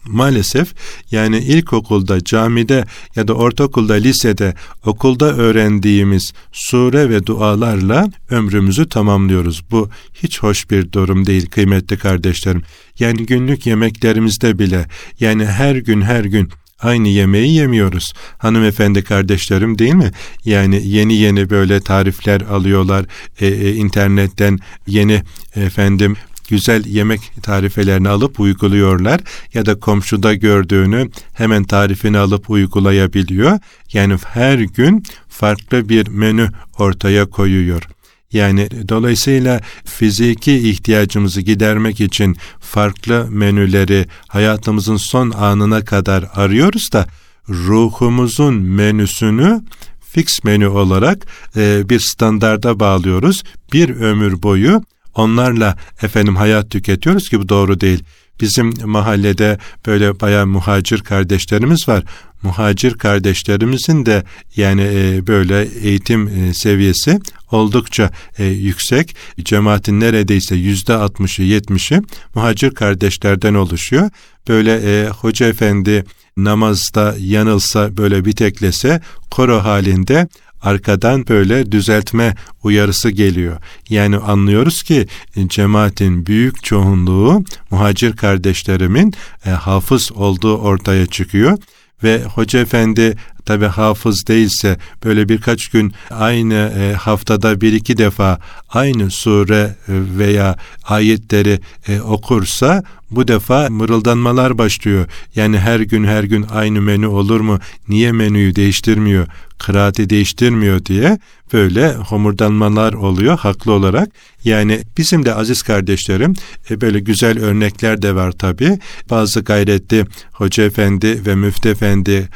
maalesef 0.08 0.74
yani 1.12 1.38
ilkokulda, 1.38 2.24
camide 2.24 2.86
ya 3.16 3.28
da 3.28 3.34
ortaokulda, 3.34 3.94
lisede, 3.94 4.54
okulda 4.86 5.36
öğrendiğimiz 5.36 6.34
sure 6.52 7.10
ve 7.10 7.26
dualarla 7.26 8.10
ömrümüzü 8.30 8.90
tamamlıyoruz. 8.90 9.64
Bu 9.72 9.90
hiç 10.14 10.44
hoş 10.44 10.72
bir 10.72 10.92
durum 10.92 11.26
değil 11.26 11.50
kıymetli 11.50 11.98
kardeşlerim. 11.98 12.62
Yani 13.00 13.26
günlük 13.26 13.66
yemeklerimizde 13.66 14.60
bile 14.60 14.86
yani 15.20 15.46
her 15.46 15.76
gün 15.76 16.02
her 16.02 16.26
gün 16.26 16.50
aynı 16.80 17.08
yemeği 17.08 17.54
yemiyoruz. 17.54 18.14
Hanımefendi 18.38 19.04
kardeşlerim 19.04 19.80
değil 19.80 19.94
mi? 19.94 20.12
Yani 20.46 20.88
yeni 20.88 21.14
yeni 21.14 21.50
böyle 21.50 21.80
tarifler 21.80 22.42
alıyorlar. 22.42 23.06
E, 23.40 23.48
e, 23.48 23.74
internetten 23.74 24.60
yeni 24.88 25.24
efendim 25.56 26.16
güzel 26.50 26.86
yemek 26.86 27.32
tarifelerini 27.44 28.10
alıp 28.10 28.40
uyguluyorlar 28.40 29.22
ya 29.54 29.66
da 29.66 29.80
komşuda 29.80 30.34
gördüğünü 30.34 31.10
hemen 31.34 31.64
tarifini 31.64 32.18
alıp 32.18 32.50
uygulayabiliyor. 32.50 33.60
Yani 33.94 34.18
her 34.26 34.60
gün 34.60 35.04
farklı 35.30 35.90
bir 35.90 36.08
menü 36.08 36.50
ortaya 36.80 37.26
koyuyor. 37.26 37.84
Yani 38.32 38.70
dolayısıyla 38.90 39.62
fiziki 39.86 40.70
ihtiyacımızı 40.70 41.42
gidermek 41.42 42.02
için 42.02 42.38
farklı 42.60 43.28
menüleri 43.30 44.06
hayatımızın 44.28 44.98
son 44.98 45.32
anına 45.32 45.86
kadar 45.86 46.26
arıyoruz 46.34 46.90
da 46.94 47.08
ruhumuzun 47.50 48.56
menüsünü 48.56 49.62
fix 50.10 50.44
menü 50.44 50.68
olarak 50.68 51.26
e, 51.56 51.90
bir 51.90 52.00
standarda 52.00 52.80
bağlıyoruz. 52.80 53.44
Bir 53.74 53.90
ömür 53.90 54.44
boyu 54.44 54.84
onlarla 55.16 55.78
efendim 56.02 56.36
hayat 56.36 56.70
tüketiyoruz 56.70 57.30
ki 57.30 57.40
bu 57.40 57.50
doğru 57.50 57.82
değil. 57.82 58.04
Bizim 58.42 58.74
mahallede 58.86 59.58
böyle 59.86 60.20
bayağı 60.20 60.48
muhacir 60.48 61.00
kardeşlerimiz 61.00 61.88
var. 61.88 62.04
Muhacir 62.44 62.94
kardeşlerimizin 62.94 64.06
de 64.06 64.24
yani 64.56 64.82
e, 64.82 65.28
böyle 65.28 65.68
eğitim 65.82 66.28
e, 66.28 66.54
seviyesi 66.54 67.20
oldukça 67.52 68.12
e, 68.38 68.46
yüksek. 68.46 69.16
Cemaatin 69.40 70.00
neredeyse 70.00 70.56
yüzde 70.56 70.94
altmışı 70.94 71.44
yetmişi 71.44 72.02
muhacir 72.36 72.72
kardeşlerden 72.72 73.54
oluşuyor. 73.54 74.10
Böyle 74.48 75.10
hoca 75.10 75.48
efendi 75.48 76.06
namazda 76.38 77.16
yanılsa 77.20 77.98
böyle 77.98 78.26
bir 78.26 78.32
teklese 78.32 79.02
koro 79.32 79.64
halinde 79.64 80.28
arkadan 80.62 81.28
böyle 81.28 81.72
düzeltme 81.72 82.36
uyarısı 82.64 83.10
geliyor. 83.10 83.58
Yani 83.90 84.18
anlıyoruz 84.18 84.84
ki 84.84 85.08
e, 85.36 85.48
cemaatin 85.48 86.26
büyük 86.26 86.64
çoğunluğu 86.64 87.44
muhacir 87.72 88.16
kardeşlerimin 88.16 89.14
e, 89.46 89.50
hafız 89.50 90.12
olduğu 90.12 90.58
ortaya 90.58 91.06
çıkıyor 91.06 91.58
ve 92.04 92.24
hoca 92.24 92.60
efendi 92.60 93.18
tabi 93.46 93.66
hafız 93.66 94.28
değilse 94.28 94.78
böyle 95.04 95.30
birkaç 95.30 95.68
gün 95.68 95.94
aynı 96.12 96.74
e, 96.80 96.94
haftada 96.94 97.62
bir 97.62 97.74
iki 97.74 97.98
defa 97.98 98.40
aynı 98.70 99.12
sure 99.12 99.62
e, 99.64 99.94
veya 100.18 100.56
ayetleri 100.84 101.60
e, 101.88 102.02
okursa 102.02 102.84
bu 103.12 103.28
defa 103.28 103.68
mırıldanmalar 103.70 104.58
başlıyor. 104.58 105.06
Yani 105.36 105.60
her 105.60 105.80
gün 105.80 106.04
her 106.04 106.24
gün 106.24 106.46
aynı 106.54 106.82
menü 106.82 107.08
olur 107.08 107.40
mu? 107.40 107.60
Niye 107.88 108.12
menüyü 108.12 108.56
değiştirmiyor? 108.56 109.28
Kıraati 109.58 110.10
değiştirmiyor 110.10 110.86
diye 110.86 111.20
böyle 111.54 111.94
homurdanmalar 111.94 112.94
oluyor 112.94 113.40
haklı 113.40 113.72
olarak. 113.72 114.10
Yani 114.44 114.82
bizim 114.98 115.26
de 115.26 115.34
aziz 115.34 115.62
kardeşlerim 115.62 116.34
böyle 116.82 117.00
güzel 117.00 117.40
örnekler 117.40 118.02
de 118.02 118.16
var 118.16 118.32
tabi. 118.32 118.80
Bazı 119.10 119.40
gayretli 119.40 120.06
hoca 120.32 120.64
efendi 120.64 121.26
ve 121.26 121.36
müftü 121.36 121.70
efendi 121.70 122.30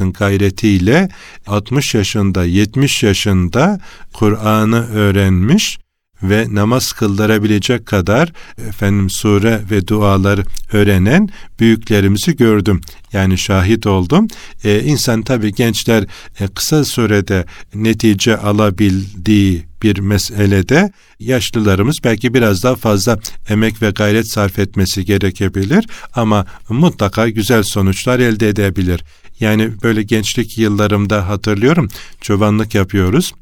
hocalarımızın 0.00 0.12
gayretiyle 0.12 1.08
60 1.46 1.94
yaşında 1.94 2.44
70 2.44 3.02
yaşında 3.02 3.80
Kur'an'ı 4.12 4.88
öğrenmiş 4.88 5.78
ve 6.22 6.46
namaz 6.50 6.92
kıldırabilecek 6.92 7.86
kadar 7.86 8.32
efendim 8.68 9.10
sure 9.10 9.60
ve 9.70 9.86
duaları 9.86 10.44
öğrenen 10.72 11.28
büyüklerimizi 11.60 12.36
gördüm. 12.36 12.80
Yani 13.12 13.38
şahit 13.38 13.86
oldum. 13.86 14.28
Ee, 14.64 14.80
insan 14.80 15.22
tabi 15.22 15.52
gençler 15.54 16.04
e, 16.40 16.48
kısa 16.48 16.84
sürede 16.84 17.44
netice 17.74 18.36
alabildiği 18.36 19.64
bir 19.82 19.98
meselede 19.98 20.92
yaşlılarımız 21.18 21.96
belki 22.04 22.34
biraz 22.34 22.62
daha 22.62 22.76
fazla 22.76 23.18
emek 23.48 23.82
ve 23.82 23.90
gayret 23.90 24.28
sarf 24.28 24.58
etmesi 24.58 25.04
gerekebilir 25.04 25.86
ama 26.14 26.46
mutlaka 26.68 27.28
güzel 27.28 27.62
sonuçlar 27.62 28.18
elde 28.18 28.48
edebilir. 28.48 29.04
Yani 29.40 29.70
böyle 29.82 30.02
gençlik 30.02 30.58
yıllarımda 30.58 31.28
hatırlıyorum 31.28 31.88
çobanlık 32.20 32.74
yapıyoruz 32.74 33.32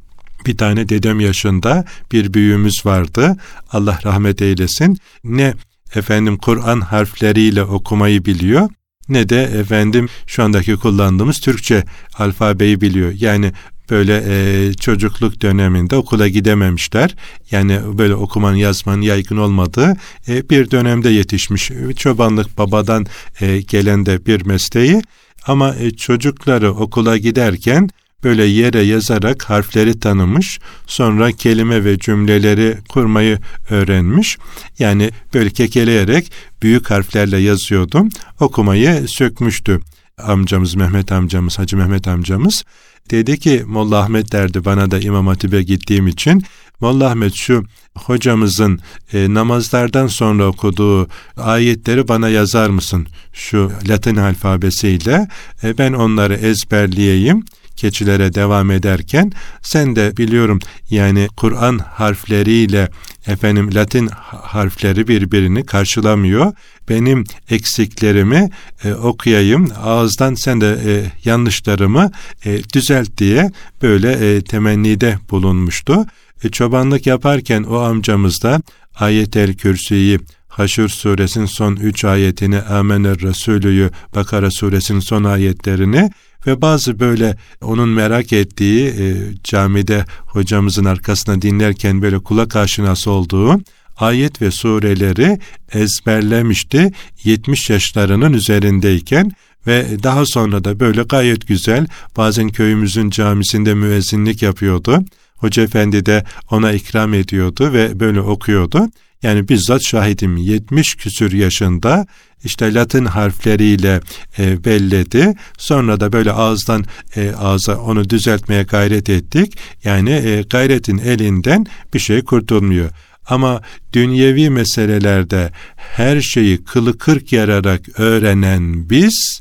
bir 0.46 0.56
tane 0.56 0.88
dedem 0.88 1.20
yaşında 1.20 1.84
bir 2.12 2.34
büyüğümüz 2.34 2.86
vardı. 2.86 3.36
Allah 3.72 3.98
rahmet 4.04 4.42
eylesin. 4.42 4.98
Ne 5.24 5.54
efendim 5.94 6.38
Kur'an 6.38 6.80
harfleriyle 6.80 7.62
okumayı 7.62 8.24
biliyor 8.24 8.68
ne 9.08 9.28
de 9.28 9.42
efendim 9.42 10.08
şu 10.26 10.42
andaki 10.42 10.76
kullandığımız 10.76 11.40
Türkçe 11.40 11.84
alfabeyi 12.18 12.80
biliyor. 12.80 13.12
Yani 13.18 13.52
böyle 13.90 14.24
e, 14.26 14.72
çocukluk 14.72 15.42
döneminde 15.42 15.96
okula 15.96 16.28
gidememişler. 16.28 17.14
Yani 17.50 17.80
böyle 17.98 18.14
okuman 18.14 18.54
yazman 18.54 19.00
yaygın 19.00 19.36
olmadığı 19.36 19.96
e, 20.28 20.50
bir 20.50 20.70
dönemde 20.70 21.10
yetişmiş. 21.10 21.70
Çobanlık 21.96 22.58
babadan 22.58 23.06
e, 23.40 23.60
gelen 23.60 24.06
de 24.06 24.26
bir 24.26 24.46
mesleği 24.46 25.02
ama 25.46 25.74
e, 25.74 25.90
çocukları 25.90 26.72
okula 26.72 27.16
giderken 27.16 27.88
böyle 28.24 28.44
yere 28.44 28.80
yazarak 28.80 29.50
harfleri 29.50 30.00
tanımış, 30.00 30.58
sonra 30.86 31.32
kelime 31.32 31.84
ve 31.84 31.98
cümleleri 31.98 32.78
kurmayı 32.88 33.38
öğrenmiş. 33.70 34.38
Yani 34.78 35.10
böyle 35.34 35.50
kekeleyerek 35.50 36.32
büyük 36.62 36.90
harflerle 36.90 37.38
yazıyordum, 37.38 38.08
okumayı 38.40 39.08
sökmüştü 39.08 39.80
amcamız 40.18 40.74
Mehmet 40.74 41.12
amcamız, 41.12 41.58
Hacı 41.58 41.76
Mehmet 41.76 42.08
amcamız. 42.08 42.64
Dedi 43.10 43.38
ki 43.38 43.62
Molla 43.66 43.98
Ahmet 43.98 44.32
derdi 44.32 44.64
bana 44.64 44.90
da 44.90 45.00
İmam 45.00 45.26
Hatip'e 45.26 45.62
gittiğim 45.62 46.08
için 46.08 46.42
Molla 46.80 47.06
Ahmet 47.06 47.34
şu 47.34 47.64
hocamızın 47.94 48.80
e, 49.12 49.34
namazlardan 49.34 50.06
sonra 50.06 50.46
okuduğu 50.46 51.08
ayetleri 51.36 52.08
bana 52.08 52.28
yazar 52.28 52.70
mısın 52.70 53.06
şu 53.32 53.72
Latin 53.88 54.16
alfabesiyle 54.16 55.28
e, 55.62 55.78
ben 55.78 55.92
onları 55.92 56.34
ezberleyeyim 56.34 57.44
keçilere 57.78 58.34
devam 58.34 58.70
ederken 58.70 59.32
sen 59.62 59.96
de 59.96 60.16
biliyorum 60.16 60.58
yani 60.90 61.28
Kur'an 61.36 61.78
harfleriyle 61.78 62.88
efendim 63.26 63.74
Latin 63.74 64.08
harfleri 64.42 65.08
birbirini 65.08 65.66
karşılamıyor. 65.66 66.52
Benim 66.88 67.24
eksiklerimi 67.50 68.50
e, 68.84 68.92
okuyayım 68.92 69.68
ağızdan 69.82 70.34
sen 70.34 70.60
de 70.60 70.78
e, 70.86 71.12
yanlışlarımı 71.24 72.10
e, 72.44 72.58
düzelt 72.74 73.18
diye 73.18 73.50
böyle 73.82 74.12
e, 74.12 74.42
temennide 74.42 75.18
bulunmuştu. 75.30 76.06
E, 76.44 76.48
çobanlık 76.48 77.06
yaparken 77.06 77.62
o 77.62 77.78
amcamız 77.78 78.42
da 78.42 78.62
Ayet-el 78.94 79.54
Kürsü'yü 79.54 80.20
Haşr 80.48 80.88
suresinin 80.88 81.46
son 81.46 81.76
üç 81.76 82.04
ayetini, 82.04 82.60
Amener 82.60 83.18
Resulü'yü, 83.18 83.90
Bakara 84.14 84.50
suresinin 84.50 85.00
son 85.00 85.24
ayetlerini 85.24 86.10
ve 86.46 86.62
bazı 86.62 87.00
böyle 87.00 87.36
onun 87.62 87.88
merak 87.88 88.32
ettiği 88.32 88.86
e, 88.86 89.16
camide 89.44 90.04
hocamızın 90.26 90.84
arkasına 90.84 91.42
dinlerken 91.42 92.02
böyle 92.02 92.18
kulak 92.18 92.56
aşinası 92.56 93.10
olduğu 93.10 93.60
ayet 93.96 94.42
ve 94.42 94.50
sureleri 94.50 95.38
ezberlemişti 95.72 96.92
70 97.24 97.70
yaşlarının 97.70 98.32
üzerindeyken 98.32 99.32
ve 99.66 99.86
daha 100.02 100.26
sonra 100.26 100.64
da 100.64 100.80
böyle 100.80 101.02
gayet 101.02 101.46
güzel 101.46 101.86
bazen 102.16 102.48
köyümüzün 102.48 103.10
camisinde 103.10 103.74
müezzinlik 103.74 104.42
yapıyordu. 104.42 105.04
Hoca 105.38 105.62
efendi 105.62 106.06
de 106.06 106.24
ona 106.50 106.72
ikram 106.72 107.14
ediyordu 107.14 107.72
ve 107.72 108.00
böyle 108.00 108.20
okuyordu. 108.20 108.88
Yani 109.22 109.48
bizzat 109.48 109.82
şahidim 109.82 110.36
70 110.36 110.94
küsür 110.94 111.32
yaşında 111.32 112.06
işte 112.44 112.74
Latin 112.74 113.04
harfleriyle 113.04 114.00
e, 114.38 114.64
belledi. 114.64 115.34
Sonra 115.58 116.00
da 116.00 116.12
böyle 116.12 116.32
ağızdan 116.32 116.84
e, 117.16 117.32
ağza 117.38 117.76
onu 117.76 118.10
düzeltmeye 118.10 118.62
gayret 118.62 119.08
ettik. 119.08 119.58
Yani 119.84 120.10
e, 120.10 120.42
gayretin 120.50 120.98
elinden 120.98 121.66
bir 121.94 121.98
şey 121.98 122.24
kurtulmuyor. 122.24 122.90
Ama 123.26 123.62
dünyevi 123.92 124.50
meselelerde 124.50 125.52
her 125.76 126.20
şeyi 126.20 126.64
kılı 126.64 126.98
kırk 126.98 127.32
yararak 127.32 127.80
öğrenen 127.98 128.90
biz, 128.90 129.40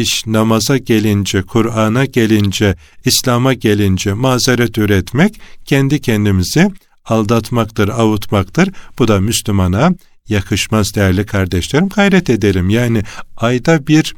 iş 0.00 0.26
namaza 0.26 0.76
gelince, 0.76 1.42
Kur'an'a 1.42 2.04
gelince, 2.04 2.76
İslam'a 3.04 3.54
gelince 3.54 4.12
mazeret 4.12 4.78
üretmek 4.78 5.40
kendi 5.64 6.00
kendimizi 6.00 6.70
aldatmaktır, 7.04 7.88
avutmaktır. 7.88 8.68
Bu 8.98 9.08
da 9.08 9.20
Müslümana 9.20 9.90
yakışmaz 10.28 10.94
değerli 10.94 11.26
kardeşlerim. 11.26 11.88
Gayret 11.88 12.30
edelim. 12.30 12.70
Yani 12.70 13.02
ayda 13.36 13.86
bir 13.86 14.14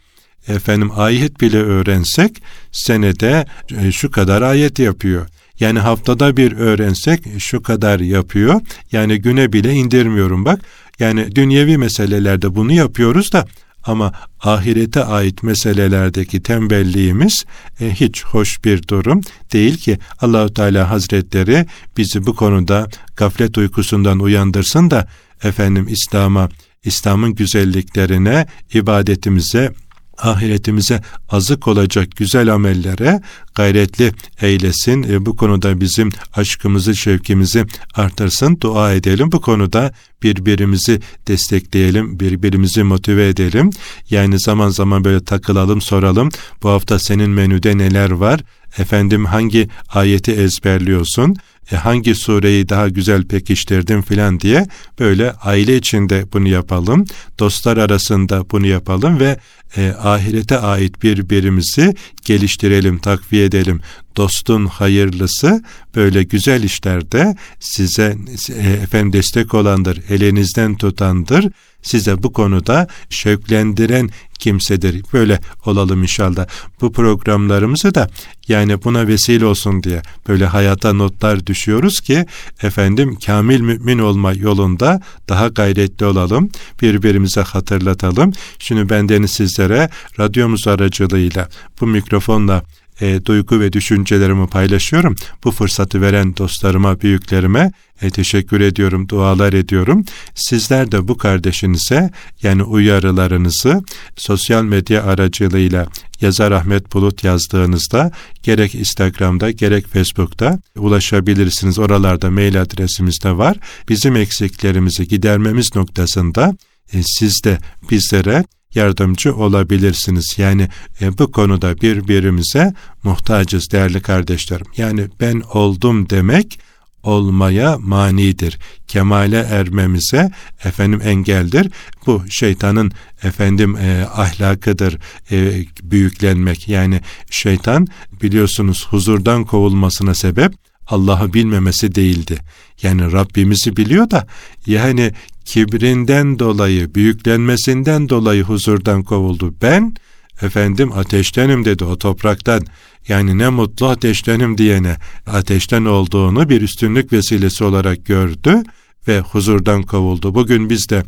efendim 0.49 0.91
ayet 0.97 1.41
bile 1.41 1.59
öğrensek 1.59 2.43
senede 2.73 3.47
e, 3.81 3.93
şu 3.93 4.11
kadar 4.11 4.43
ayet 4.43 4.79
yapıyor. 4.79 5.27
Yani 5.61 5.79
haftada 5.79 6.37
bir 6.37 6.53
öğrensek 6.53 7.25
şu 7.39 7.63
kadar 7.63 8.01
yapıyor. 8.01 8.61
Yani 8.93 9.19
güne 9.19 9.53
bile 9.53 9.73
indirmiyorum 9.73 10.45
bak. 10.45 10.61
Yani 10.99 11.37
dünyevi 11.37 11.79
meselelerde 11.79 12.55
bunu 12.55 12.73
yapıyoruz 12.73 13.33
da 13.33 13.45
ama 13.89 14.13
ahirete 14.41 15.05
ait 15.05 15.43
meselelerdeki 15.43 16.43
tembelliğimiz 16.43 17.45
e, 17.81 17.91
hiç 17.91 18.25
hoş 18.25 18.65
bir 18.65 18.89
durum 18.89 19.21
değil 19.53 19.77
ki 19.77 19.99
Allahu 20.21 20.55
Teala 20.55 20.91
Hazretleri 20.91 21.67
bizi 21.97 22.27
bu 22.27 22.35
konuda 22.35 22.89
gaflet 23.17 23.59
uykusundan 23.59 24.19
uyandırsın 24.19 24.91
da 24.91 25.09
efendim 25.43 25.87
İslam'a, 25.89 26.49
İslam'ın 26.85 27.35
güzelliklerine, 27.35 28.47
ibadetimize, 28.75 29.73
ahiretimize 30.19 31.03
azık 31.29 31.69
olacak 31.69 32.09
güzel 32.17 32.55
amellere 32.55 33.21
gayretli 33.55 34.13
eylesin. 34.43 35.03
E, 35.03 35.27
bu 35.27 35.37
konuda 35.37 35.81
bizim 35.81 36.11
aşkımızı, 36.35 36.97
şevkimizi 36.97 37.65
artırsın. 37.95 38.61
Dua 38.61 38.93
edelim. 38.93 39.33
Bu 39.33 39.41
konuda 39.41 39.93
birbirimizi 40.23 41.01
destekleyelim, 41.29 42.21
birbirimizi 42.21 42.83
motive 42.83 43.29
edelim. 43.29 43.71
Yani 44.11 44.39
zaman 44.39 44.69
zaman 44.69 45.05
böyle 45.05 45.25
takılalım, 45.25 45.81
soralım. 45.81 46.29
Bu 46.63 46.69
hafta 46.69 46.99
senin 46.99 47.31
menüde 47.31 47.79
neler 47.79 48.11
var? 48.11 48.41
Efendim 48.79 49.25
hangi 49.25 49.69
ayeti 49.89 50.33
ezberliyorsun? 50.33 51.37
E, 51.73 51.77
hangi 51.77 52.15
sureyi 52.15 52.69
daha 52.69 52.89
güzel 52.89 53.25
pekiştirdim 53.25 54.03
filan 54.03 54.41
diye 54.41 54.67
böyle 54.99 55.33
aile 55.33 55.77
içinde 55.77 56.25
bunu 56.33 56.49
yapalım, 56.49 57.05
dostlar 57.39 57.77
arasında 57.77 58.51
bunu 58.51 58.67
yapalım 58.67 59.21
ve 59.21 59.39
e, 59.77 59.95
ahirete 60.03 60.59
ait 60.59 61.03
birbirimizi 61.03 61.95
geliştirelim, 62.25 62.99
takviye 62.99 63.45
edelim. 63.45 63.81
Dostun 64.19 64.67
hayırlısı 64.67 65.63
böyle 65.97 66.23
güzel 66.23 66.63
işlerde 66.63 67.37
size 67.61 68.17
e, 68.51 68.71
efendim 68.71 69.13
destek 69.13 69.55
olandır, 69.55 70.03
elinizden 70.09 70.77
tutandır 70.77 71.49
size 71.83 72.23
bu 72.23 72.33
konuda 72.33 72.87
şevklendiren 73.11 74.11
kimsedir. 74.39 75.03
Böyle 75.13 75.41
olalım 75.67 76.03
inşallah. 76.03 76.47
Bu 76.81 76.93
programlarımızı 76.93 77.95
da 77.95 78.09
yani 78.49 78.85
buna 78.85 79.07
vesile 79.07 79.45
olsun 79.45 79.83
diye 79.83 80.03
böyle 80.29 80.47
hayata 80.47 80.93
notlar 80.93 81.47
düşüyoruz 81.47 82.01
ki 82.01 82.27
efendim 82.63 83.19
kamil 83.27 83.61
mümin 83.61 83.99
olma 83.99 84.33
yolunda 84.33 85.01
daha 85.29 85.49
gayretli 85.49 86.07
olalım. 86.07 86.51
Birbirimize 86.83 87.41
hatırlatalım. 87.41 88.33
Şimdi 88.59 88.89
bendeniz 88.89 89.31
sizlere 89.31 89.89
radyomuz 90.19 90.69
aracılığıyla 90.69 91.49
bu 91.81 91.87
mikrofonla 91.87 92.63
e, 93.01 93.25
duygu 93.25 93.61
ve 93.61 93.73
düşüncelerimi 93.73 94.47
paylaşıyorum. 94.47 95.17
Bu 95.45 95.51
fırsatı 95.51 96.01
veren 96.01 96.37
dostlarıma, 96.37 97.01
büyüklerime 97.01 97.73
e, 98.03 98.11
teşekkür 98.11 98.61
ediyorum, 98.61 99.09
dualar 99.09 99.53
ediyorum. 99.53 100.05
Sizler 100.35 100.93
de 100.93 101.09
bu 101.09 101.19
kardeşinize 101.19 102.11
yani 102.43 102.63
uyarılarınızı 102.63 103.83
sosyal 104.17 104.65
medya 104.65 105.03
aracılığıyla 105.03 105.87
yazar 106.21 106.53
Ahmet 106.53 106.93
Bulut 106.93 107.25
yazdığınızda 107.25 108.11
gerek 108.43 108.75
Instagram'da 108.75 109.51
gerek 109.51 109.87
Facebook'ta 109.87 110.59
ulaşabilirsiniz. 110.77 111.79
Oralarda 111.79 112.31
mail 112.31 112.63
adresimiz 112.63 113.23
de 113.25 113.37
var. 113.37 113.57
Bizim 113.89 114.17
eksiklerimizi 114.17 115.09
gidermemiz 115.09 115.77
noktasında 115.77 116.57
e, 116.93 117.03
siz 117.03 117.45
de 117.45 117.59
bizlere 117.91 118.45
yardımcı 118.75 119.35
olabilirsiniz. 119.35 120.35
Yani 120.37 120.69
e, 121.01 121.19
bu 121.19 121.33
konuda 121.33 121.81
birbirimize 121.81 122.75
muhtacız 123.03 123.71
değerli 123.73 124.01
kardeşlerim. 124.01 124.67
Yani 124.77 125.07
ben 125.21 125.43
oldum 125.53 126.11
demek 126.11 126.59
olmaya 127.03 127.79
manidir. 127.79 128.59
Kemale 128.89 129.39
ermemize 129.39 130.31
efendim 130.65 131.01
engeldir. 131.05 131.71
Bu 132.07 132.23
şeytanın 132.31 132.93
efendim 133.23 133.77
e, 133.77 134.07
ahlakıdır 134.15 134.99
e, 135.31 135.65
büyüklenmek. 135.83 136.69
Yani 136.69 137.01
şeytan 137.31 137.87
biliyorsunuz 138.23 138.87
huzurdan 138.91 139.45
kovulmasına 139.45 140.15
sebep 140.15 140.53
Allah'ı 140.87 141.35
bilmemesi 141.35 141.95
değildi. 141.95 142.39
Yani 142.83 143.13
Rabbimizi 143.13 143.77
biliyor 143.77 144.11
da 144.11 144.27
yani 144.67 145.13
kibrinden 145.49 146.39
dolayı, 146.39 146.95
büyüklenmesinden 146.95 148.09
dolayı 148.09 148.43
huzurdan 148.43 149.03
kovuldu. 149.03 149.55
Ben 149.63 149.95
efendim 150.43 150.93
ateştenim 150.93 151.65
dedi 151.65 151.85
o 151.85 151.99
topraktan. 151.99 152.63
Yani 153.09 153.39
ne 153.39 153.49
mutlu 153.49 153.89
ateştenim 153.89 154.59
diyene 154.59 154.97
ateşten 155.27 155.85
olduğunu 155.85 156.49
bir 156.49 156.63
üstünlük 156.63 157.13
vesilesi 157.13 157.65
olarak 157.65 158.07
gördü 158.07 158.63
ve 159.09 159.21
huzurdan 159.21 159.83
kovuldu. 159.83 160.35
Bugün 160.35 160.71
biz 160.71 160.89
de 160.89 161.03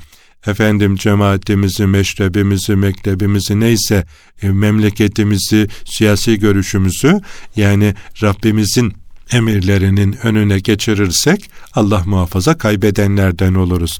efendim 0.46 0.96
cemaatimizi, 0.96 1.86
meşrebimizi, 1.86 2.76
mektebimizi 2.76 3.60
neyse 3.60 4.06
e, 4.42 4.48
memleketimizi, 4.48 5.68
siyasi 5.84 6.38
görüşümüzü 6.38 7.20
yani 7.56 7.94
Rabbimizin 8.22 8.92
emirlerinin 9.32 10.16
önüne 10.22 10.58
geçirirsek 10.58 11.50
Allah 11.74 12.02
muhafaza 12.06 12.58
kaybedenlerden 12.58 13.54
oluruz. 13.54 13.98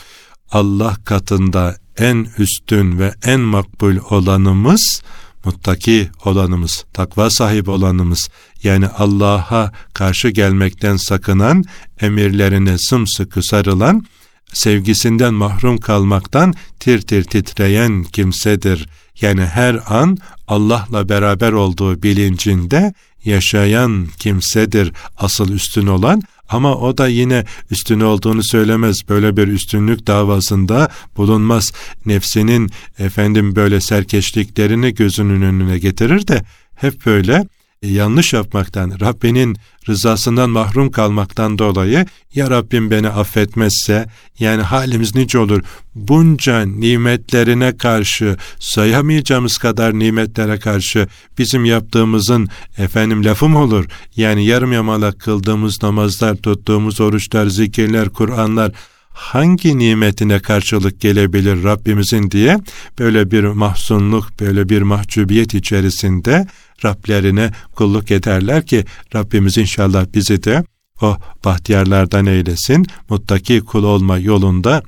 Allah 0.52 0.96
katında 1.04 1.76
en 1.98 2.26
üstün 2.38 2.98
ve 2.98 3.14
en 3.24 3.40
makbul 3.40 3.96
olanımız 4.10 5.02
muttaki 5.44 6.10
olanımız, 6.24 6.84
takva 6.92 7.30
sahibi 7.30 7.70
olanımız, 7.70 8.28
yani 8.62 8.86
Allah'a 8.88 9.72
karşı 9.94 10.28
gelmekten 10.28 10.96
sakınan, 10.96 11.64
emirlerine 12.00 12.78
sımsıkı 12.78 13.42
sarılan, 13.42 14.06
sevgisinden 14.52 15.34
mahrum 15.34 15.78
kalmaktan 15.78 16.54
tir 16.80 17.00
tir 17.00 17.24
titreyen 17.24 18.04
kimsedir. 18.04 18.88
Yani 19.20 19.44
her 19.44 19.80
an 19.86 20.18
Allah'la 20.48 21.08
beraber 21.08 21.52
olduğu 21.52 22.02
bilincinde 22.02 22.94
yaşayan 23.24 24.06
kimsedir 24.18 24.92
asıl 25.16 25.52
üstün 25.52 25.86
olan 25.86 26.22
ama 26.50 26.74
o 26.74 26.98
da 26.98 27.08
yine 27.08 27.44
üstün 27.70 28.00
olduğunu 28.00 28.44
söylemez. 28.44 29.08
Böyle 29.08 29.36
bir 29.36 29.48
üstünlük 29.48 30.06
davasında 30.06 30.88
bulunmaz. 31.16 31.72
Nefsinin 32.06 32.70
efendim 32.98 33.56
böyle 33.56 33.80
serkeşliklerini 33.80 34.94
gözünün 34.94 35.42
önüne 35.42 35.78
getirir 35.78 36.26
de 36.26 36.44
hep 36.74 37.06
böyle 37.06 37.44
yanlış 37.82 38.32
yapmaktan, 38.32 39.00
Rabbinin 39.00 39.56
rızasından 39.88 40.50
mahrum 40.50 40.90
kalmaktan 40.90 41.58
dolayı 41.58 42.06
ya 42.34 42.50
Rabbim 42.50 42.90
beni 42.90 43.08
affetmezse 43.08 44.06
yani 44.38 44.62
halimiz 44.62 45.14
nice 45.14 45.38
olur. 45.38 45.62
Bunca 45.94 46.60
nimetlerine 46.60 47.76
karşı 47.76 48.36
sayamayacağımız 48.58 49.58
kadar 49.58 49.98
nimetlere 49.98 50.58
karşı 50.58 51.08
bizim 51.38 51.64
yaptığımızın 51.64 52.48
efendim 52.78 53.24
lafım 53.24 53.56
olur. 53.56 53.84
Yani 54.16 54.44
yarım 54.44 54.72
yamalak 54.72 55.20
kıldığımız 55.20 55.82
namazlar, 55.82 56.36
tuttuğumuz 56.36 57.00
oruçlar, 57.00 57.46
zikirler, 57.46 58.08
Kur'anlar 58.08 58.72
hangi 59.12 59.79
nimetine 59.79 60.38
karşılık 60.38 61.01
gelebilir 61.01 61.64
Rabbimizin 61.64 62.31
diye 62.31 62.59
böyle 62.99 63.31
bir 63.31 63.44
mahzunluk, 63.44 64.40
böyle 64.40 64.68
bir 64.68 64.83
mahcubiyet 64.83 65.55
içerisinde 65.55 66.46
Rablerine 66.85 67.51
kulluk 67.75 68.11
ederler 68.11 68.66
ki 68.66 68.85
Rabbimiz 69.14 69.59
inşallah 69.59 70.07
bizi 70.14 70.44
de 70.44 70.64
o 71.03 71.16
bahtiyarlardan 71.44 72.27
eylesin, 72.27 72.87
muttaki 73.09 73.61
kul 73.61 73.85
olma 73.85 74.18
yolunda 74.18 74.83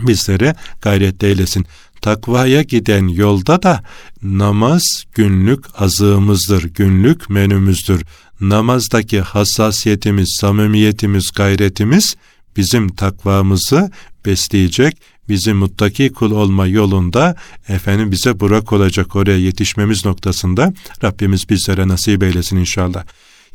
bizlere 0.00 0.54
gayret 0.82 1.24
eylesin. 1.24 1.66
Takvaya 2.00 2.62
giden 2.62 3.08
yolda 3.08 3.62
da 3.62 3.82
namaz 4.22 4.82
günlük 5.14 5.64
azığımızdır, 5.80 6.62
günlük 6.62 7.30
menümüzdür. 7.30 8.02
Namazdaki 8.40 9.20
hassasiyetimiz, 9.20 10.36
samimiyetimiz, 10.40 11.30
gayretimiz 11.36 12.16
bizim 12.56 12.88
takvamızı 12.88 13.90
besleyecek, 14.26 14.96
bizi 15.28 15.52
muttaki 15.52 16.12
kul 16.12 16.30
olma 16.30 16.66
yolunda 16.66 17.36
efendim 17.68 18.12
bize 18.12 18.40
burak 18.40 18.72
olacak 18.72 19.16
oraya 19.16 19.38
yetişmemiz 19.38 20.04
noktasında 20.04 20.72
Rabbimiz 21.04 21.50
bizlere 21.50 21.88
nasip 21.88 22.22
eylesin 22.22 22.56
inşallah. 22.56 23.04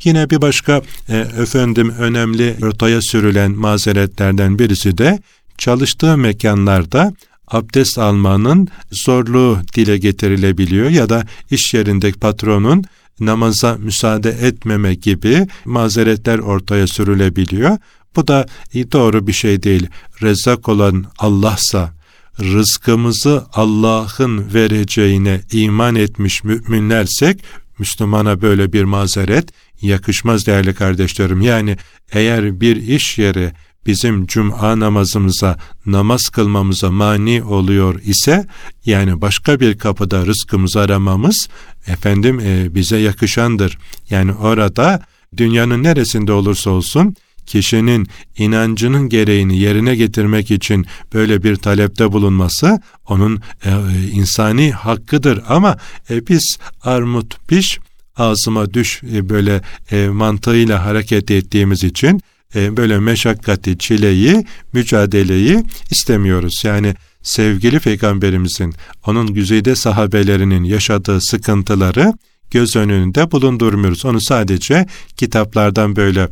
Yine 0.04 0.30
bir 0.30 0.40
başka 0.40 0.82
e, 1.08 1.16
efendim 1.16 1.94
önemli 1.98 2.56
ortaya 2.62 3.02
sürülen 3.02 3.52
mazeretlerden 3.52 4.58
birisi 4.58 4.98
de 4.98 5.18
çalıştığı 5.58 6.16
mekanlarda 6.16 7.12
abdest 7.48 7.98
almanın 7.98 8.68
zorluğu 8.92 9.58
dile 9.74 9.98
getirilebiliyor 9.98 10.90
ya 10.90 11.08
da 11.08 11.26
iş 11.50 11.74
yerindeki 11.74 12.18
patronun 12.18 12.84
namaza 13.20 13.74
müsaade 13.74 14.30
etmeme 14.30 14.94
gibi 14.94 15.46
mazeretler 15.64 16.38
ortaya 16.38 16.86
sürülebiliyor. 16.86 17.78
Bu 18.16 18.28
da 18.28 18.46
doğru 18.74 19.26
bir 19.26 19.32
şey 19.32 19.62
değil. 19.62 19.86
Rezzak 20.22 20.68
olan 20.68 21.04
Allah'sa, 21.18 21.92
rızkımızı 22.40 23.44
Allah'ın 23.52 24.54
vereceğine 24.54 25.40
iman 25.52 25.94
etmiş 25.94 26.44
müminlersek, 26.44 27.44
Müslümana 27.78 28.42
böyle 28.42 28.72
bir 28.72 28.84
mazeret 28.84 29.48
yakışmaz 29.82 30.46
değerli 30.46 30.74
kardeşlerim. 30.74 31.40
Yani 31.40 31.76
eğer 32.12 32.60
bir 32.60 32.76
iş 32.76 33.18
yeri 33.18 33.52
bizim 33.86 34.26
cuma 34.26 34.80
namazımıza, 34.80 35.58
namaz 35.86 36.28
kılmamıza 36.28 36.90
mani 36.90 37.42
oluyor 37.42 38.00
ise, 38.02 38.46
yani 38.84 39.20
başka 39.20 39.60
bir 39.60 39.78
kapıda 39.78 40.26
rızkımızı 40.26 40.80
aramamız, 40.80 41.48
efendim 41.86 42.40
e, 42.40 42.74
bize 42.74 42.96
yakışandır. 42.96 43.78
Yani 44.10 44.32
orada 44.32 45.02
dünyanın 45.36 45.82
neresinde 45.82 46.32
olursa 46.32 46.70
olsun, 46.70 47.16
kişinin 47.46 48.08
inancının 48.38 49.08
gereğini 49.08 49.58
yerine 49.58 49.96
getirmek 49.96 50.50
için 50.50 50.86
böyle 51.14 51.42
bir 51.42 51.56
talepte 51.56 52.12
bulunması 52.12 52.80
onun 53.08 53.40
e, 53.64 53.70
insani 54.12 54.72
hakkıdır 54.72 55.42
ama 55.48 55.76
e, 56.10 56.26
biz 56.26 56.58
armut 56.82 57.48
piş 57.48 57.78
ağzıma 58.16 58.74
düş 58.74 59.02
e, 59.14 59.28
böyle 59.28 59.60
e, 59.90 60.08
mantığıyla 60.08 60.84
hareket 60.84 61.30
ettiğimiz 61.30 61.84
için 61.84 62.20
e, 62.54 62.76
böyle 62.76 62.98
meşakkati, 62.98 63.78
çileyi, 63.78 64.46
mücadeleyi 64.72 65.64
istemiyoruz. 65.90 66.62
Yani 66.64 66.94
sevgili 67.22 67.80
peygamberimizin, 67.80 68.74
onun 69.06 69.34
güzide 69.34 69.76
sahabelerinin 69.76 70.64
yaşadığı 70.64 71.20
sıkıntıları 71.20 72.12
göz 72.50 72.76
önünde 72.76 73.30
bulundurmuyoruz. 73.30 74.04
Onu 74.04 74.20
sadece 74.20 74.86
kitaplardan 75.16 75.96
böyle 75.96 76.28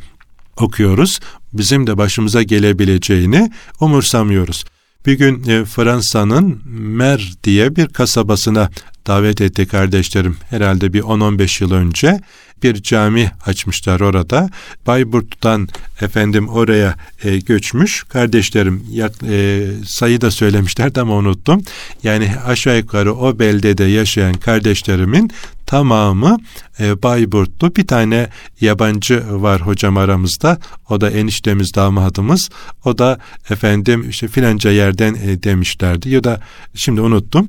okuyoruz. 0.63 1.21
Bizim 1.53 1.87
de 1.87 1.99
başımıza 1.99 2.43
gelebileceğini 2.43 3.51
umursamıyoruz. 3.81 4.65
Bir 5.07 5.13
gün 5.13 5.49
e, 5.49 5.65
Fransa'nın 5.65 6.63
Mer 6.75 7.33
diye 7.45 7.77
bir 7.77 7.89
kasabasına 7.89 8.71
davet 9.09 9.41
etti 9.41 9.67
kardeşlerim. 9.67 10.37
Herhalde 10.51 10.93
bir 10.93 11.03
10-15 11.03 11.65
yıl 11.65 11.73
önce 11.73 12.21
bir 12.63 12.83
cami 12.83 13.31
açmışlar 13.47 14.01
orada. 14.01 14.51
Bayburt'tan 14.87 15.69
efendim 16.01 16.49
oraya 16.49 16.95
e, 17.25 17.39
göçmüş 17.39 18.03
kardeşlerim 18.03 18.85
yak, 18.91 19.13
e, 19.23 19.67
sayı 19.87 20.21
da 20.21 20.31
söylemişlerdi 20.31 21.01
ama 21.01 21.15
unuttum. 21.15 21.63
Yani 22.03 22.33
aşağı 22.47 22.77
yukarı 22.77 23.15
o 23.15 23.39
beldede 23.39 23.85
yaşayan 23.85 24.35
kardeşlerimin 24.35 25.31
tamamı 25.67 26.37
e, 26.81 27.03
Bayburtlu. 27.03 27.77
Bir 27.77 27.87
tane 27.87 28.29
yabancı 28.61 29.43
var 29.43 29.61
hocam 29.61 29.97
aramızda. 29.97 30.59
O 30.91 31.01
da 31.01 31.11
eniştemiz 31.11 31.75
damadımız. 31.75 32.51
O 32.85 32.99
da 32.99 33.19
efendim 33.51 34.11
işte 34.11 34.29
filanca 34.29 34.71
yerden 34.71 35.15
e, 35.15 35.43
demişlerdi 35.43 36.09
ya 36.09 36.25
da 36.25 36.41
şimdi 36.75 37.01
unuttum. 37.01 37.49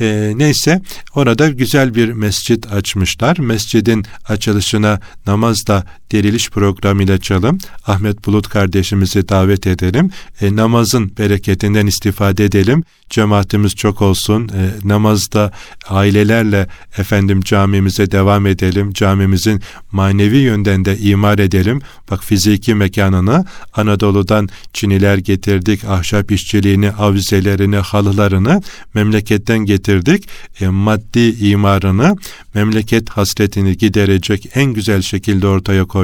E, 0.00 0.32
neyse 0.36 0.80
orada 1.14 1.48
güzel 1.48 1.94
bir 1.94 2.12
mescit 2.12 2.72
açmışlar. 2.72 3.38
Mescidin 3.38 4.06
açılışına 4.28 5.00
namazda 5.26 5.84
diriliş 6.10 6.50
programıyla 6.50 7.18
çalım. 7.18 7.58
Ahmet 7.86 8.26
Bulut 8.26 8.48
kardeşimizi 8.48 9.28
davet 9.28 9.66
edelim. 9.66 10.10
E, 10.40 10.56
namazın 10.56 11.12
bereketinden 11.18 11.86
istifade 11.86 12.44
edelim. 12.44 12.84
Cemaatimiz 13.10 13.74
çok 13.74 14.02
olsun. 14.02 14.48
E, 14.48 14.88
namazda 14.88 15.52
ailelerle 15.88 16.66
efendim 16.98 17.40
camimize 17.40 18.10
devam 18.10 18.46
edelim. 18.46 18.92
Camimizin 18.92 19.62
manevi 19.92 20.36
yönden 20.36 20.84
de 20.84 20.98
imar 20.98 21.38
edelim. 21.38 21.80
Bak 22.10 22.24
fiziki 22.24 22.74
mekanını 22.74 23.44
Anadolu'dan 23.74 24.48
Çiniler 24.72 25.18
getirdik. 25.18 25.84
Ahşap 25.84 26.32
işçiliğini, 26.32 26.90
avizelerini, 26.90 27.76
halılarını 27.76 28.62
memleketten 28.94 29.58
getirdik. 29.58 30.28
E, 30.60 30.68
maddi 30.68 31.48
imarını, 31.50 32.16
memleket 32.54 33.10
hasretini 33.10 33.76
giderecek 33.76 34.46
en 34.54 34.72
güzel 34.72 35.02
şekilde 35.02 35.46
ortaya 35.46 35.84
koyduk 35.84 35.99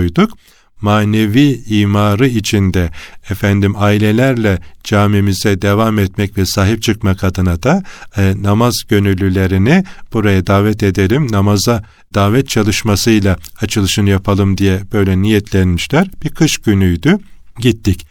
manevi 0.81 1.63
imarı 1.69 2.27
içinde 2.29 2.91
efendim 3.31 3.75
ailelerle 3.77 4.59
camimize 4.85 5.63
devam 5.63 5.99
etmek 5.99 6.39
ve 6.39 6.47
sahip 6.47 6.83
çıkmak 6.83 7.25
adına 7.25 7.63
da 7.63 7.83
e, 8.17 8.35
namaz 8.43 8.75
gönüllülerini 8.89 9.85
buraya 10.13 10.47
davet 10.47 10.83
edelim. 10.83 11.33
Namaza 11.33 11.85
davet 12.15 12.49
çalışmasıyla 12.49 13.37
açılışını 13.61 14.11
yapalım 14.11 14.59
diye 14.59 14.81
böyle 14.93 15.23
niyetlenmişler. 15.23 16.11
Bir 16.25 16.29
kış 16.29 16.59
günüydü. 16.59 17.19
Gittik. 17.59 18.07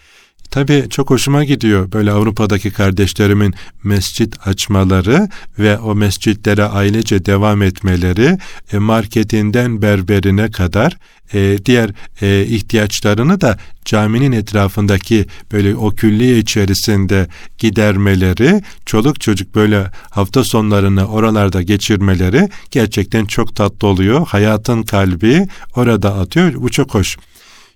Tabii 0.51 0.85
çok 0.89 1.09
hoşuma 1.09 1.43
gidiyor 1.43 1.91
böyle 1.91 2.11
Avrupa'daki 2.11 2.71
kardeşlerimin 2.71 3.53
mescit 3.83 4.47
açmaları 4.47 5.29
ve 5.59 5.77
o 5.77 5.95
mescitlere 5.95 6.63
ailece 6.63 7.25
devam 7.25 7.61
etmeleri 7.61 8.37
e, 8.73 8.77
marketinden 8.77 9.81
berberine 9.81 10.51
kadar 10.51 10.97
e, 11.33 11.57
diğer 11.65 11.91
e, 12.21 12.45
ihtiyaçlarını 12.45 13.41
da 13.41 13.57
caminin 13.85 14.31
etrafındaki 14.31 15.25
böyle 15.51 15.75
o 15.75 15.89
külliye 15.89 16.37
içerisinde 16.37 17.27
gidermeleri, 17.57 18.61
çoluk 18.85 19.21
çocuk 19.21 19.55
böyle 19.55 19.91
hafta 20.09 20.43
sonlarını 20.43 21.07
oralarda 21.07 21.61
geçirmeleri 21.61 22.49
gerçekten 22.71 23.25
çok 23.25 23.55
tatlı 23.55 23.87
oluyor. 23.87 24.27
Hayatın 24.27 24.83
kalbi 24.83 25.47
orada 25.75 26.15
atıyor. 26.15 26.53
Bu 26.55 26.69
çok 26.69 26.93
hoş. 26.93 27.17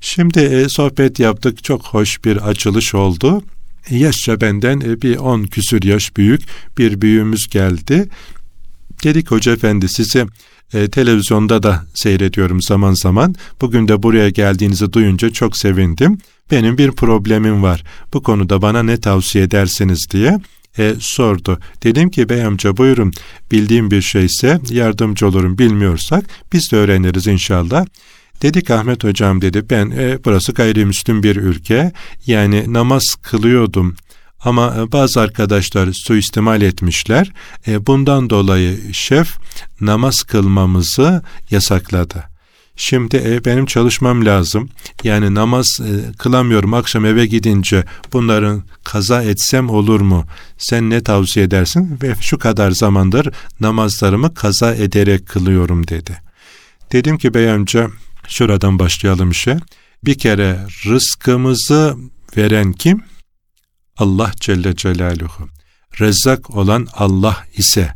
Şimdi 0.02 0.40
e, 0.40 0.70
sohbet 0.70 1.20
yaptık. 1.20 1.64
Çok 1.64 1.86
hoş 1.86 2.26
bir 2.26 2.50
açılış 2.50 2.96
oldu. 2.96 3.44
Yaşça 3.90 4.42
benden 4.42 4.82
e, 4.82 5.02
bir 5.02 5.18
on 5.18 5.44
küsür 5.44 5.84
yaş 5.84 6.18
büyük 6.18 6.42
bir 6.78 7.02
büyüğümüz 7.02 7.48
geldi. 7.50 8.10
Dedik 9.04 9.32
hoca 9.32 9.54
efendi 9.54 9.90
sizi 9.90 10.26
e, 10.74 10.88
televizyonda 10.88 11.64
da 11.64 11.86
seyrediyorum 11.94 12.62
zaman 12.62 12.94
zaman. 12.94 13.36
Bugün 13.62 13.88
de 13.88 14.04
buraya 14.04 14.30
geldiğinizi 14.30 14.94
duyunca 14.94 15.30
çok 15.30 15.58
sevindim. 15.58 16.18
Benim 16.52 16.78
bir 16.78 16.92
problemim 16.92 17.64
var. 17.64 17.84
Bu 18.14 18.24
konuda 18.24 18.62
bana 18.62 18.84
ne 18.84 19.00
tavsiye 19.00 19.44
edersiniz 19.44 20.08
diye 20.12 20.40
e, 20.78 20.96
sordu. 21.00 21.60
Dedim 21.84 22.10
ki 22.10 22.30
bey 22.30 22.44
amca 22.44 22.78
buyurun 22.78 23.14
bildiğim 23.52 23.92
bir 23.92 24.02
şeyse 24.02 24.60
yardımcı 24.70 25.28
olurum 25.28 25.58
bilmiyorsak 25.58 26.26
biz 26.54 26.72
de 26.72 26.76
öğreniriz 26.76 27.28
inşallah. 27.28 27.86
Dedik 28.42 28.72
Ahmet 28.72 29.04
hocam 29.04 29.42
dedi 29.42 29.70
ben 29.70 29.92
e, 29.92 30.20
burası 30.26 30.52
gayrimüslim 30.52 31.24
bir 31.24 31.36
ülke 31.36 31.92
yani 32.26 32.74
namaz 32.74 33.04
kılıyordum 33.22 33.96
ama 34.44 34.76
e, 34.80 34.92
bazı 34.92 35.22
arkadaşlar 35.22 35.94
suistimal 35.94 36.62
etmişler. 36.62 37.32
E, 37.68 37.88
bundan 37.88 38.30
dolayı 38.30 38.94
şef 38.94 39.38
namaz 39.82 40.24
kılmamızı 40.24 41.22
yasakladı. 41.52 42.24
Şimdi 42.76 43.24
e, 43.26 43.46
benim 43.46 43.66
çalışmam 43.66 44.26
lazım. 44.26 44.70
Yani 45.04 45.36
namaz 45.36 45.80
e, 45.82 46.18
kılamıyorum 46.18 46.74
akşam 46.74 47.06
eve 47.06 47.26
gidince 47.26 47.84
bunların 48.14 48.64
kaza 48.84 49.24
etsem 49.24 49.70
olur 49.70 50.02
mu? 50.02 50.26
Sen 50.58 50.90
ne 50.90 51.04
tavsiye 51.04 51.46
edersin? 51.46 52.00
Ve 52.04 52.16
şu 52.22 52.38
kadar 52.38 52.72
zamandır 52.72 53.34
namazlarımı 53.60 54.34
kaza 54.34 54.76
ederek 54.76 55.28
kılıyorum 55.28 55.88
dedi. 55.88 56.22
Dedim 56.92 57.18
ki 57.18 57.34
bey 57.34 57.52
amca 57.52 57.88
şuradan 58.30 58.80
başlayalım 58.80 59.32
işe. 59.32 59.60
Bir 60.06 60.18
kere 60.18 60.60
rızkımızı 60.86 61.96
veren 62.38 62.74
kim? 62.74 63.04
Allah 63.98 64.32
Celle 64.40 64.76
Celaluhu. 64.76 65.50
Rezzak 66.00 66.50
olan 66.50 66.88
Allah 66.94 67.46
ise, 67.58 67.94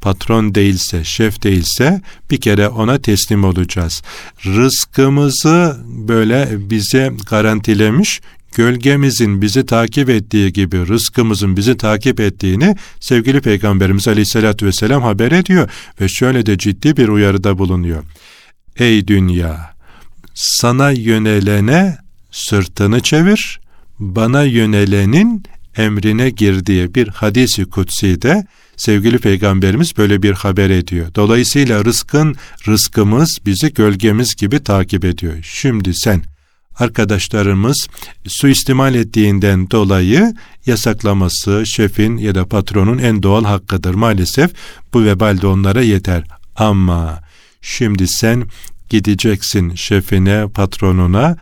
patron 0.00 0.54
değilse, 0.54 1.04
şef 1.04 1.42
değilse 1.42 2.00
bir 2.30 2.40
kere 2.40 2.68
ona 2.68 2.98
teslim 2.98 3.44
olacağız. 3.44 4.02
Rızkımızı 4.44 5.76
böyle 5.84 6.70
bize 6.70 7.12
garantilemiş, 7.30 8.20
gölgemizin 8.54 9.42
bizi 9.42 9.66
takip 9.66 10.10
ettiği 10.10 10.52
gibi 10.52 10.88
rızkımızın 10.88 11.56
bizi 11.56 11.76
takip 11.76 12.20
ettiğini 12.20 12.76
sevgili 13.00 13.40
Peygamberimiz 13.40 14.08
Aleyhisselatü 14.08 14.66
Vesselam 14.66 15.02
haber 15.02 15.32
ediyor 15.32 15.70
ve 16.00 16.08
şöyle 16.08 16.46
de 16.46 16.58
ciddi 16.58 16.96
bir 16.96 17.08
uyarıda 17.08 17.58
bulunuyor. 17.58 18.04
Ey 18.76 19.06
dünya! 19.06 19.74
Sana 20.34 20.90
yönelene 20.90 21.98
sırtını 22.30 23.00
çevir, 23.00 23.60
bana 23.98 24.42
yönelenin 24.42 25.44
emrine 25.76 26.30
girdiği 26.30 26.94
bir 26.94 27.08
hadisi 27.08 27.64
kutsi 27.64 28.22
de 28.22 28.46
sevgili 28.76 29.18
peygamberimiz 29.18 29.96
böyle 29.96 30.22
bir 30.22 30.32
haber 30.32 30.70
ediyor. 30.70 31.14
Dolayısıyla 31.14 31.84
rızkın 31.84 32.36
rızkımız 32.66 33.38
bizi 33.46 33.74
gölgemiz 33.74 34.34
gibi 34.34 34.62
takip 34.64 35.04
ediyor. 35.04 35.34
Şimdi 35.42 35.94
sen 35.94 36.22
arkadaşlarımız 36.78 37.88
suistimal 38.26 38.94
ettiğinden 38.94 39.70
dolayı 39.70 40.34
yasaklaması 40.66 41.62
şefin 41.66 42.16
ya 42.16 42.34
da 42.34 42.46
patronun 42.46 42.98
en 42.98 43.22
doğal 43.22 43.44
hakkıdır. 43.44 43.94
Maalesef 43.94 44.50
bu 44.94 45.04
vebal 45.04 45.40
de 45.40 45.46
onlara 45.46 45.82
yeter. 45.82 46.24
Ama 46.56 47.20
şimdi 47.60 48.08
sen 48.08 48.48
gideceksin 48.88 49.74
şefine, 49.74 50.48
patronuna, 50.54 51.36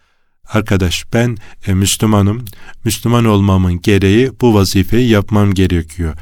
arkadaş 0.49 1.05
ben 1.13 1.37
e, 1.67 1.75
Müslümanım, 1.75 2.45
Müslüman 2.85 3.25
olmamın 3.25 3.83
gereği 3.83 4.31
bu 4.41 4.55
vazifeyi 4.55 5.09
yapmam 5.09 5.55
gerekiyor. 5.55 6.15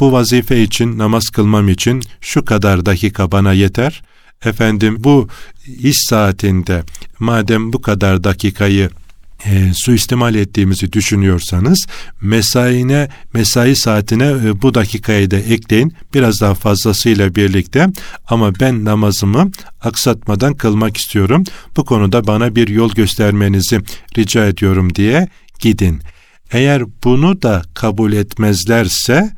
Bu 0.00 0.12
vazife 0.12 0.62
için, 0.62 0.98
namaz 0.98 1.30
kılmam 1.30 1.68
için 1.68 2.02
şu 2.20 2.44
kadar 2.44 2.86
dakika 2.86 3.32
bana 3.32 3.52
yeter. 3.52 4.02
Efendim 4.44 4.96
bu 5.04 5.28
iş 5.66 5.96
saatinde 6.08 6.82
madem 7.18 7.72
bu 7.72 7.82
kadar 7.82 8.24
dakikayı 8.24 8.90
e, 9.44 9.72
suistimal 9.74 10.34
ettiğimizi 10.34 10.92
düşünüyorsanız 10.92 11.86
mesaine 12.20 13.08
mesai 13.34 13.76
saatine 13.76 14.26
e, 14.26 14.62
bu 14.62 14.74
dakikayı 14.74 15.30
da 15.30 15.36
ekleyin. 15.36 15.94
Biraz 16.14 16.40
daha 16.40 16.54
fazlasıyla 16.54 17.34
birlikte. 17.34 17.86
Ama 18.28 18.60
ben 18.60 18.84
namazımı 18.84 19.50
aksatmadan 19.80 20.54
kılmak 20.54 20.96
istiyorum. 20.96 21.44
Bu 21.76 21.84
konuda 21.84 22.26
bana 22.26 22.56
bir 22.56 22.68
yol 22.68 22.90
göstermenizi 22.94 23.80
rica 24.18 24.46
ediyorum 24.46 24.94
diye 24.94 25.28
gidin. 25.58 26.00
Eğer 26.52 26.82
bunu 27.04 27.42
da 27.42 27.62
kabul 27.74 28.12
etmezlerse 28.12 29.30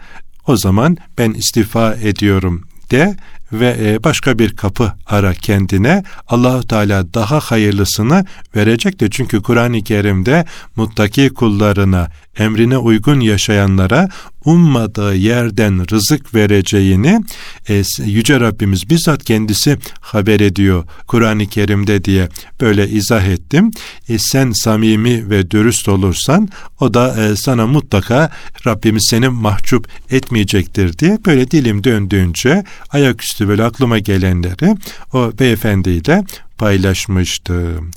o 0.47 0.57
zaman 0.57 0.97
ben 1.19 1.33
istifa 1.33 1.95
ediyorum 1.95 2.65
de 2.91 3.17
ve 3.61 3.77
e, 3.81 4.05
başka 4.05 4.39
bir 4.39 4.57
kapı 4.57 4.93
ara 5.07 5.35
kendine. 5.35 6.03
Allahu 6.29 6.67
Teala 6.67 7.15
daha 7.15 7.41
hayırlısını 7.41 8.25
verecektir. 8.57 9.11
Çünkü 9.11 9.43
Kur'an-ı 9.43 9.83
Kerim'de 9.83 10.45
muttaki 10.77 11.29
kullarına, 11.29 12.11
emrine 12.39 12.79
uygun 12.79 13.21
yaşayanlara 13.21 14.09
ummadığı 14.45 15.15
yerden 15.15 15.91
rızık 15.91 16.35
vereceğini 16.35 17.21
e, 17.69 17.83
Yüce 18.05 18.41
Rabbimiz 18.41 18.91
bizzat 18.91 19.25
kendisi 19.25 19.79
haber 20.01 20.41
ediyor 20.41 20.85
Kur'an-ı 21.07 21.47
Kerim'de 21.47 22.05
diye 22.05 22.29
böyle 22.61 22.89
izah 22.89 23.25
ettim. 23.25 23.71
E, 24.09 24.19
sen 24.19 24.53
samimi 24.53 25.31
ve 25.31 25.51
dürüst 25.51 25.89
olursan 25.89 26.49
o 26.81 26.95
da 26.95 27.25
e, 27.25 27.37
sana 27.37 27.67
mutlaka 27.67 28.31
Rabbimiz 28.67 29.07
seni 29.11 29.29
mahcup 29.29 29.89
etmeyecektir 30.11 30.99
diye 30.99 31.19
böyle 31.27 31.51
dilim 31.51 31.85
döndüğünce 31.85 32.65
ayaküstü 32.91 33.44
böyle 33.49 33.65
aklıma 33.65 33.99
gelenleri 33.99 34.77
o 35.13 35.33
beyefendiyle 35.39 36.25
paylaşmıştım. 36.59 37.91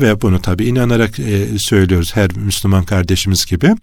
Ve 0.00 0.20
bunu 0.20 0.42
tabii 0.42 0.64
inanarak 0.64 1.18
e, 1.18 1.58
söylüyoruz 1.58 2.16
her 2.16 2.36
Müslüman 2.36 2.84
kardeşimiz 2.84 3.46
gibi. 3.46 3.74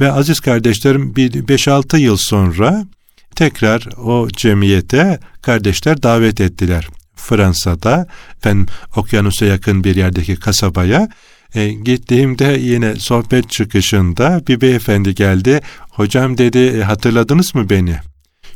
Ve 0.00 0.12
aziz 0.12 0.40
kardeşlerim 0.40 1.16
bir 1.16 1.32
5-6 1.32 1.98
yıl 1.98 2.16
sonra 2.16 2.86
tekrar 3.34 3.88
o 3.96 4.28
cemiyete 4.28 5.18
kardeşler 5.42 6.02
davet 6.02 6.40
ettiler. 6.40 6.88
Fransa'da 7.16 8.06
ben 8.44 8.66
okyanusa 8.96 9.46
yakın 9.46 9.84
bir 9.84 9.96
yerdeki 9.96 10.36
kasabaya 10.36 11.08
e, 11.54 11.68
gittiğimde 11.68 12.58
yine 12.60 12.96
sohbet 12.96 13.50
çıkışında 13.50 14.42
bir 14.48 14.60
beyefendi 14.60 15.14
geldi. 15.14 15.60
Hocam 15.90 16.38
dedi 16.38 16.58
e, 16.58 16.82
hatırladınız 16.82 17.54
mı 17.54 17.70
beni? 17.70 17.96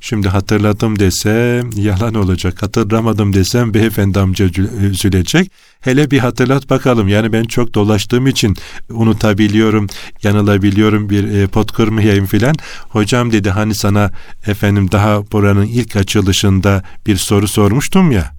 Şimdi 0.04 0.28
hatırladım 0.28 0.98
desem 0.98 1.70
yalan 1.76 2.14
olacak. 2.14 2.62
Hatırlamadım 2.62 3.32
desem 3.32 3.74
beyefendi 3.74 4.18
amca 4.20 4.46
üzülecek. 4.80 5.50
Hele 5.80 6.10
bir 6.10 6.18
hatırlat 6.18 6.70
bakalım. 6.70 7.08
Yani 7.08 7.32
ben 7.32 7.44
çok 7.44 7.74
dolaştığım 7.74 8.26
için 8.26 8.56
unutabiliyorum, 8.90 9.86
yanılabiliyorum 10.22 11.10
bir 11.10 11.24
e, 11.28 11.46
pot 11.46 11.72
kırmayayım 11.72 12.26
filan. 12.26 12.54
Hocam 12.88 13.32
dedi 13.32 13.50
hani 13.50 13.74
sana 13.74 14.10
efendim 14.46 14.92
daha 14.92 15.32
buranın 15.32 15.66
ilk 15.66 15.96
açılışında 15.96 16.82
bir 17.06 17.16
soru 17.16 17.48
sormuştum 17.48 18.12
ya 18.12 18.32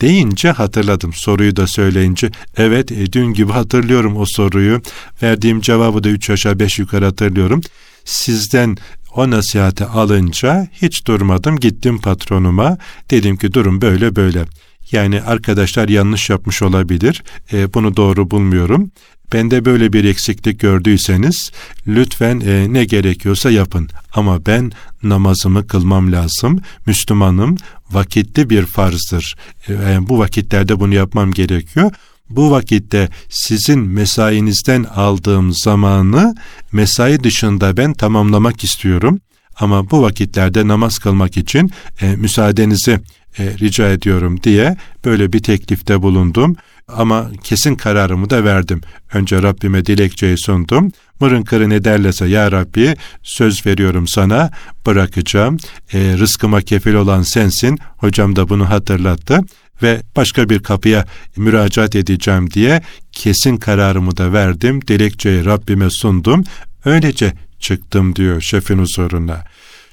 deyince 0.00 0.50
hatırladım. 0.50 1.12
Soruyu 1.12 1.56
da 1.56 1.66
söyleyince 1.66 2.30
evet 2.56 2.92
e, 2.92 3.12
dün 3.12 3.26
gibi 3.26 3.52
hatırlıyorum 3.52 4.16
o 4.16 4.26
soruyu. 4.26 4.82
Verdiğim 5.22 5.60
cevabı 5.60 6.04
da 6.04 6.08
üç 6.08 6.30
aşağı 6.30 6.58
beş 6.58 6.78
yukarı 6.78 7.04
hatırlıyorum. 7.04 7.60
Sizden 8.04 8.76
o 9.16 9.30
nasihati 9.30 9.84
alınca 9.84 10.68
hiç 10.72 11.06
durmadım 11.06 11.58
gittim 11.58 11.98
patronuma 11.98 12.78
dedim 13.10 13.36
ki 13.36 13.52
durum 13.52 13.80
böyle 13.80 14.16
böyle. 14.16 14.44
Yani 14.92 15.22
arkadaşlar 15.22 15.88
yanlış 15.88 16.30
yapmış 16.30 16.62
olabilir. 16.62 17.22
E, 17.52 17.74
bunu 17.74 17.96
doğru 17.96 18.30
bulmuyorum. 18.30 18.90
Bende 19.32 19.64
böyle 19.64 19.92
bir 19.92 20.04
eksiklik 20.04 20.60
gördüyseniz 20.60 21.50
lütfen 21.86 22.40
e, 22.40 22.72
ne 22.72 22.84
gerekiyorsa 22.84 23.50
yapın. 23.50 23.88
Ama 24.14 24.46
ben 24.46 24.72
namazımı 25.02 25.66
kılmam 25.66 26.12
lazım. 26.12 26.60
Müslümanım 26.86 27.56
vakitli 27.90 28.50
bir 28.50 28.66
farzdır. 28.66 29.36
E, 29.68 30.08
bu 30.08 30.18
vakitlerde 30.18 30.80
bunu 30.80 30.94
yapmam 30.94 31.32
gerekiyor. 31.32 31.92
Bu 32.36 32.50
vakitte 32.50 33.08
sizin 33.28 33.80
mesainizden 33.80 34.84
aldığım 34.84 35.52
zamanı 35.52 36.34
mesai 36.72 37.24
dışında 37.24 37.76
ben 37.76 37.92
tamamlamak 37.92 38.64
istiyorum. 38.64 39.20
Ama 39.60 39.90
bu 39.90 40.02
vakitlerde 40.02 40.68
namaz 40.68 40.98
kılmak 40.98 41.36
için 41.36 41.70
e, 42.00 42.16
müsaadenizi 42.16 43.00
e, 43.38 43.44
rica 43.60 43.88
ediyorum 43.88 44.42
diye 44.42 44.76
böyle 45.04 45.32
bir 45.32 45.42
teklifte 45.42 46.02
bulundum. 46.02 46.56
Ama 46.88 47.30
kesin 47.42 47.74
kararımı 47.74 48.30
da 48.30 48.44
verdim. 48.44 48.80
Önce 49.14 49.42
Rabbime 49.42 49.86
dilekçeyi 49.86 50.38
sundum. 50.38 50.92
Mırın 51.20 51.42
kırın 51.42 51.70
ederlese 51.70 52.26
ya 52.26 52.52
Rabbi 52.52 52.96
söz 53.22 53.66
veriyorum 53.66 54.08
sana 54.08 54.50
bırakacağım. 54.86 55.56
E, 55.92 55.98
rızkıma 56.18 56.60
kefil 56.60 56.94
olan 56.94 57.22
sensin. 57.22 57.78
Hocam 57.96 58.36
da 58.36 58.48
bunu 58.48 58.70
hatırlattı 58.70 59.40
ve 59.82 60.02
başka 60.16 60.48
bir 60.48 60.58
kapıya 60.58 61.06
müracaat 61.36 61.96
edeceğim 61.96 62.50
diye 62.50 62.82
kesin 63.12 63.56
kararımı 63.56 64.16
da 64.16 64.32
verdim. 64.32 64.86
Dilekçeyi 64.88 65.44
Rabbime 65.44 65.90
sundum. 65.90 66.44
Öylece 66.84 67.32
çıktım 67.58 68.16
diyor 68.16 68.40
şefin 68.40 68.78
huzuruna. 68.78 69.44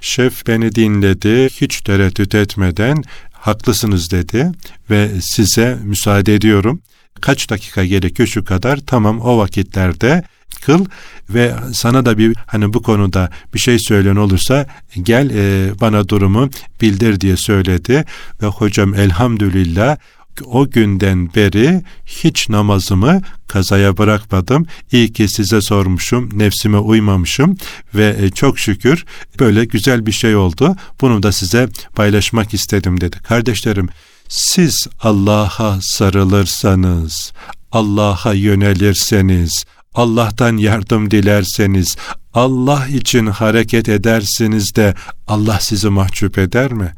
Şef 0.02 0.48
beni 0.48 0.76
dinledi, 0.76 1.50
hiç 1.50 1.82
tereddüt 1.82 2.36
etmeden 2.36 3.04
haklısınız 3.32 4.12
dedi 4.12 4.52
ve 4.90 5.10
size 5.22 5.78
müsaade 5.84 6.36
ediyorum. 6.36 6.82
Kaç 7.22 7.50
dakika 7.50 7.86
gerekiyor 7.86 8.28
şu 8.28 8.46
kadar 8.46 8.78
tamam 8.78 9.22
o 9.22 9.38
vakitlerde 9.38 10.24
kıl 10.60 10.86
ve 11.30 11.56
sana 11.74 12.06
da 12.06 12.18
bir 12.18 12.36
hani 12.46 12.74
bu 12.74 12.82
konuda 12.82 13.30
bir 13.54 13.60
şey 13.60 13.80
söyleyen 13.80 14.16
olursa 14.16 14.66
gel 15.04 15.30
e, 15.30 15.72
bana 15.82 16.10
durumu 16.10 16.50
bildir 16.82 17.22
diye 17.22 17.38
söyledi 17.38 18.06
ve 18.42 18.48
hocam 18.48 18.94
elhamdülillah 18.94 19.98
o 20.46 20.70
günden 20.70 21.34
beri 21.36 21.84
hiç 22.06 22.50
namazımı 22.50 23.22
kazaya 23.48 23.98
bırakmadım. 23.98 24.66
İyi 24.92 25.14
ki 25.14 25.28
size 25.28 25.62
sormuşum, 25.62 26.30
nefsime 26.40 26.78
uymamışım 26.78 27.58
ve 27.96 28.16
e, 28.20 28.30
çok 28.30 28.60
şükür 28.60 29.06
böyle 29.40 29.66
güzel 29.66 30.06
bir 30.06 30.12
şey 30.12 30.36
oldu. 30.36 30.76
Bunu 31.02 31.24
da 31.24 31.32
size 31.32 31.70
paylaşmak 31.96 32.54
istedim 32.54 33.02
dedi. 33.02 33.18
Kardeşlerim, 33.18 33.90
siz 34.28 34.88
Allah'a 35.00 35.80
sarılırsanız, 35.82 37.34
Allah'a 37.72 38.34
yönelirseniz, 38.34 39.66
Allah'tan 40.00 40.58
yardım 40.58 41.12
dilerseniz, 41.12 41.96
Allah 42.34 42.88
için 42.88 43.26
hareket 43.26 43.90
edersiniz 43.90 44.76
de 44.76 44.94
Allah 45.28 45.60
sizi 45.60 45.90
mahcup 45.90 46.38
eder 46.38 46.74
mi? 46.74 46.94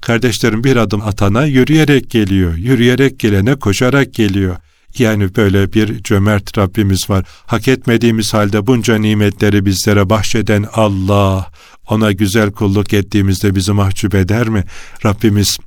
Kardeşlerim 0.00 0.64
bir 0.64 0.76
adım 0.76 1.02
atana 1.02 1.44
yürüyerek 1.44 2.10
geliyor, 2.10 2.54
yürüyerek 2.54 3.18
gelene 3.18 3.54
koşarak 3.54 4.14
geliyor. 4.14 4.56
Yani 4.98 5.36
böyle 5.36 5.72
bir 5.72 6.02
cömert 6.02 6.58
Rabbimiz 6.58 7.10
var. 7.10 7.24
Hak 7.46 7.68
etmediğimiz 7.68 8.34
halde 8.34 8.66
bunca 8.66 8.98
nimetleri 8.98 9.66
bizlere 9.66 10.10
bahşeden 10.10 10.66
Allah, 10.72 11.50
ona 11.88 12.12
güzel 12.12 12.52
kulluk 12.52 12.92
ettiğimizde 12.92 13.54
bizi 13.54 13.72
mahcup 13.72 14.14
eder 14.14 14.48
mi? 14.48 14.64
Rabbimiz 15.04 15.58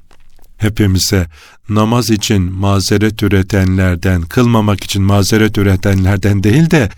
hepimize 0.61 1.27
namaz 1.69 2.09
için 2.09 2.51
mazeret 2.51 3.23
üretenlerden, 3.23 4.21
kılmamak 4.21 4.83
için 4.83 5.03
mazeret 5.03 5.57
üretenlerden 5.57 6.43
değil 6.43 6.71
de 6.71 6.89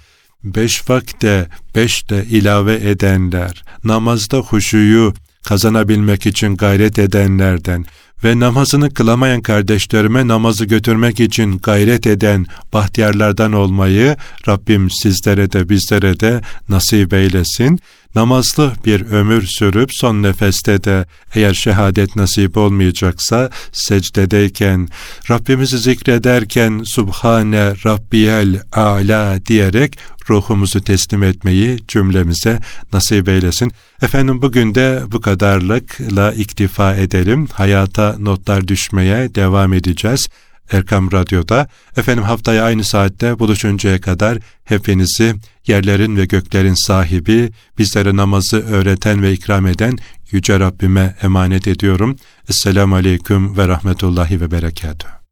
beş 0.43 0.89
vakte 0.89 1.47
beş 1.75 2.09
de 2.09 2.25
ilave 2.25 2.89
edenler, 2.89 3.63
namazda 3.83 4.37
huşuyu 4.37 5.13
kazanabilmek 5.43 6.25
için 6.25 6.55
gayret 6.55 6.99
edenlerden 6.99 7.85
ve 8.23 8.39
namazını 8.39 8.93
kılamayan 8.93 9.41
kardeşlerime 9.41 10.27
namazı 10.27 10.65
götürmek 10.65 11.19
için 11.19 11.59
gayret 11.59 12.07
eden 12.07 12.45
bahtiyarlardan 12.73 13.53
olmayı 13.53 14.17
Rabbim 14.47 14.89
sizlere 14.89 15.51
de 15.51 15.69
bizlere 15.69 16.19
de 16.19 16.41
nasip 16.69 17.13
eylesin 17.13 17.79
namazlı 18.15 18.73
bir 18.85 19.05
ömür 19.05 19.47
sürüp 19.47 19.93
son 19.93 20.23
nefeste 20.23 20.83
de 20.83 21.05
eğer 21.35 21.53
şehadet 21.53 22.15
nasip 22.15 22.57
olmayacaksa 22.57 23.49
secdedeyken 23.71 24.87
Rabbimizi 25.29 25.77
zikrederken 25.77 26.83
Subhane 26.85 27.73
Rabbiyel 27.85 28.61
Ala 28.71 29.45
diyerek 29.45 29.97
ruhumuzu 30.29 30.81
teslim 30.81 31.23
etmeyi 31.23 31.79
cümlemize 31.87 32.59
nasip 32.93 33.29
eylesin. 33.29 33.71
Efendim 34.01 34.41
bugün 34.41 34.75
de 34.75 35.01
bu 35.11 35.21
kadarlıkla 35.21 36.33
iktifa 36.33 36.95
edelim. 36.95 37.47
Hayata 37.53 38.15
notlar 38.19 38.67
düşmeye 38.67 39.35
devam 39.35 39.73
edeceğiz. 39.73 40.27
Erkam 40.71 41.11
Radyo'da. 41.11 41.67
Efendim 41.97 42.23
haftaya 42.23 42.63
aynı 42.63 42.83
saatte 42.83 43.39
buluşuncaya 43.39 44.01
kadar 44.01 44.37
hepinizi 44.63 45.35
yerlerin 45.67 46.17
ve 46.17 46.25
göklerin 46.25 46.87
sahibi, 46.87 47.51
bizlere 47.77 48.15
namazı 48.15 48.65
öğreten 48.65 49.21
ve 49.21 49.33
ikram 49.33 49.67
eden 49.67 49.97
Yüce 50.31 50.59
Rabbime 50.59 51.15
emanet 51.21 51.67
ediyorum. 51.67 52.15
Esselamu 52.49 52.95
Aleyküm 52.95 53.57
ve 53.57 53.67
Rahmetullahi 53.67 54.41
ve 54.41 54.51
Berekatuhu. 54.51 55.22